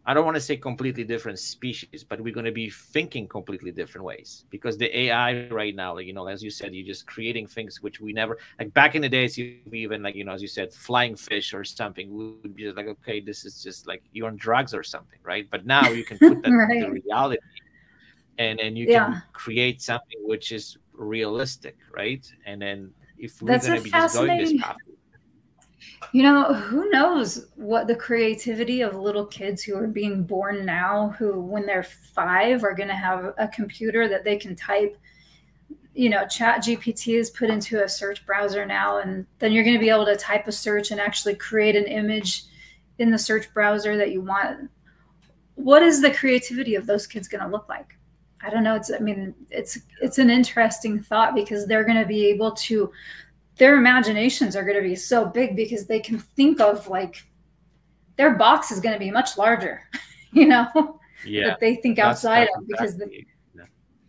[0.07, 3.71] I don't want to say completely different species, but we're going to be thinking completely
[3.71, 7.07] different ways because the AI right now, like, you know, as you said, you're just
[7.07, 10.33] creating things which we never like back in the days, you even like, you know,
[10.33, 13.63] as you said, flying fish or something we would be just like, okay, this is
[13.63, 15.47] just like you're on drugs or something, right?
[15.51, 16.79] But now you can put that right.
[16.79, 17.39] into reality
[18.39, 19.05] and then you yeah.
[19.05, 22.27] can create something which is realistic, right?
[22.47, 24.77] And then if we're going to be just going this path,
[26.13, 31.15] you know, who knows what the creativity of little kids who are being born now,
[31.19, 34.97] who when they're five are going to have a computer that they can type.
[35.95, 39.77] You know, Chat GPT is put into a search browser now, and then you're going
[39.77, 42.45] to be able to type a search and actually create an image
[42.99, 44.71] in the search browser that you want.
[45.55, 47.97] What is the creativity of those kids going to look like?
[48.43, 48.75] I don't know.
[48.75, 52.91] It's, I mean, it's it's an interesting thought because they're going to be able to
[53.61, 57.23] their imaginations are going to be so big because they can think of like
[58.17, 59.83] their box is going to be much larger,
[60.33, 61.49] you know, yeah.
[61.49, 63.07] that they think outside of because the,
[63.55, 63.65] yeah.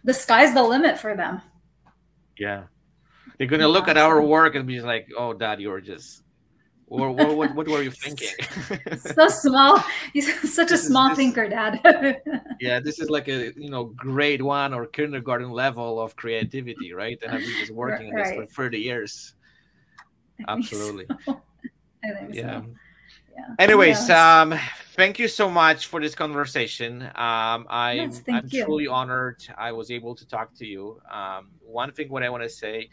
[0.06, 1.42] the sky's the limit for them.
[2.40, 2.64] Yeah.
[3.38, 6.24] They're going to look at our work and be like, oh, dad, you're just,
[6.88, 8.30] or what, what, what were you thinking?
[9.00, 9.84] so small.
[10.14, 11.82] He's such this a small is, thinker, dad.
[12.62, 17.20] yeah, this is like a, you know, grade one or kindergarten level of creativity, right?
[17.22, 18.34] And I've been just working right.
[18.34, 19.34] on this for 30 years.
[20.48, 21.08] Absolutely.
[22.04, 22.30] So.
[22.32, 22.62] yeah.
[22.62, 22.66] So.
[23.38, 23.56] Yeah.
[23.60, 24.58] Anyways, um,
[24.96, 27.04] thank you so much for this conversation.
[27.16, 28.66] Um, I'm, yes, I'm you.
[28.66, 31.00] truly honored I was able to talk to you.
[31.12, 32.90] Um, one thing what I want to say,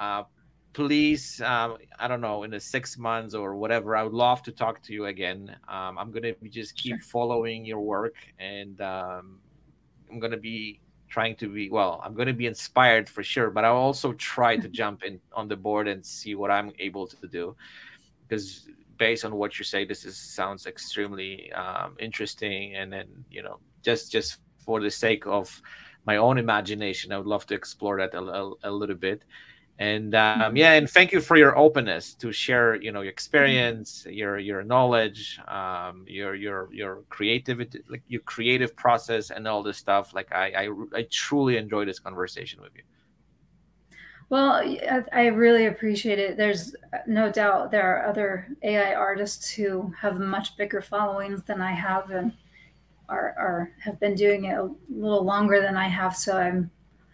[0.00, 0.24] uh,
[0.72, 4.52] please, um, I don't know, in the six months or whatever, I would love to
[4.52, 5.54] talk to you again.
[5.68, 7.04] Um, I'm gonna just keep sure.
[7.10, 9.40] following your work, and um,
[10.10, 10.80] I'm gonna be
[11.12, 14.56] trying to be well i'm going to be inspired for sure but i'll also try
[14.56, 17.54] to jump in on the board and see what i'm able to do.
[18.22, 18.66] Because
[18.96, 23.58] based on what you say this is sounds extremely um, interesting and then you know
[23.82, 25.60] just just for the sake of
[26.06, 29.22] my own imagination i would love to explore that a, a, a little bit
[29.78, 34.06] and um, yeah and thank you for your openness to share you know your experience
[34.08, 39.78] your your knowledge um, your your your creativity like your creative process and all this
[39.78, 42.82] stuff like I, I i truly enjoy this conversation with you
[44.28, 44.62] Well,
[45.12, 46.38] I really appreciate it.
[46.38, 46.74] There's
[47.06, 52.10] no doubt there are other AI artists who have much bigger followings than I have
[52.10, 52.32] and
[53.10, 56.16] are, are have been doing it a little longer than I have.
[56.16, 56.70] So I'm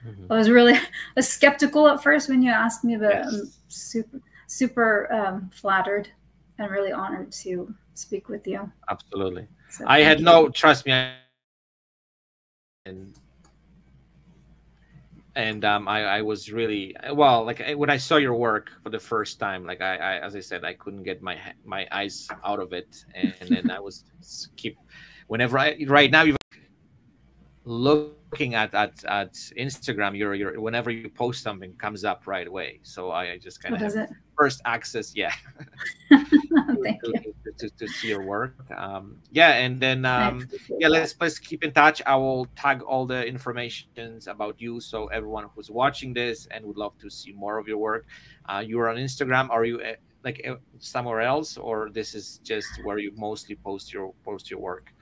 [0.06, 0.32] mm-hmm.
[0.32, 0.80] I was really I
[1.16, 3.34] was skeptical at first when you asked me, but yes.
[3.34, 6.08] I'm super super um, flattered
[6.58, 8.70] and really honored to speak with you.
[8.88, 9.46] Absolutely.
[9.70, 10.24] So I had you.
[10.24, 11.12] no trust me.
[12.86, 13.14] And
[15.38, 18.98] and um, I, I was really well like when I saw your work for the
[18.98, 22.58] first time like I, I as I said I couldn't get my my eyes out
[22.58, 24.04] of it and, and then I was
[24.56, 24.76] keep
[25.28, 26.37] whenever I right now you
[27.68, 32.80] looking at, at at Instagram you're you're whenever you post something comes up right away.
[32.82, 35.34] So I, I just kind of first access yeah.
[36.08, 37.34] Thank to, you.
[37.58, 38.54] To, to, see your work.
[38.74, 42.00] Um, yeah and then um, yeah let's let's keep in touch.
[42.06, 46.78] I will tag all the informations about you so everyone who's watching this and would
[46.78, 48.06] love to see more of your work.
[48.48, 49.50] Uh, you're on instagram.
[49.50, 53.92] Are you uh, like uh, somewhere else or this is just where you mostly post
[53.92, 54.92] your post your work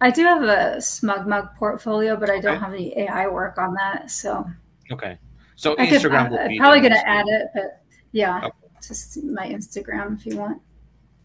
[0.00, 2.64] i do have a SmugMug portfolio but i don't okay.
[2.64, 4.44] have any ai work on that so
[4.90, 5.18] okay
[5.56, 7.82] so I instagram could, uh, probably gonna add it but
[8.12, 8.50] yeah okay
[8.86, 10.60] to my Instagram if you want.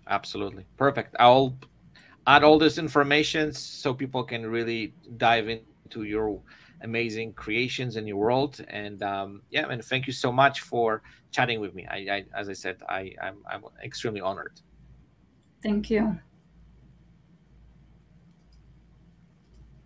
[0.08, 0.66] Absolutely.
[0.78, 1.16] Perfect.
[1.20, 1.58] I'll
[2.28, 6.42] add all this information so people can really dive into your
[6.82, 8.64] amazing creations in your world.
[8.68, 11.86] And um, yeah, and thank you so much for chatting with me.
[11.88, 14.60] I, I as I said, I, I'm, I'm extremely honored.
[15.62, 16.20] Thank you.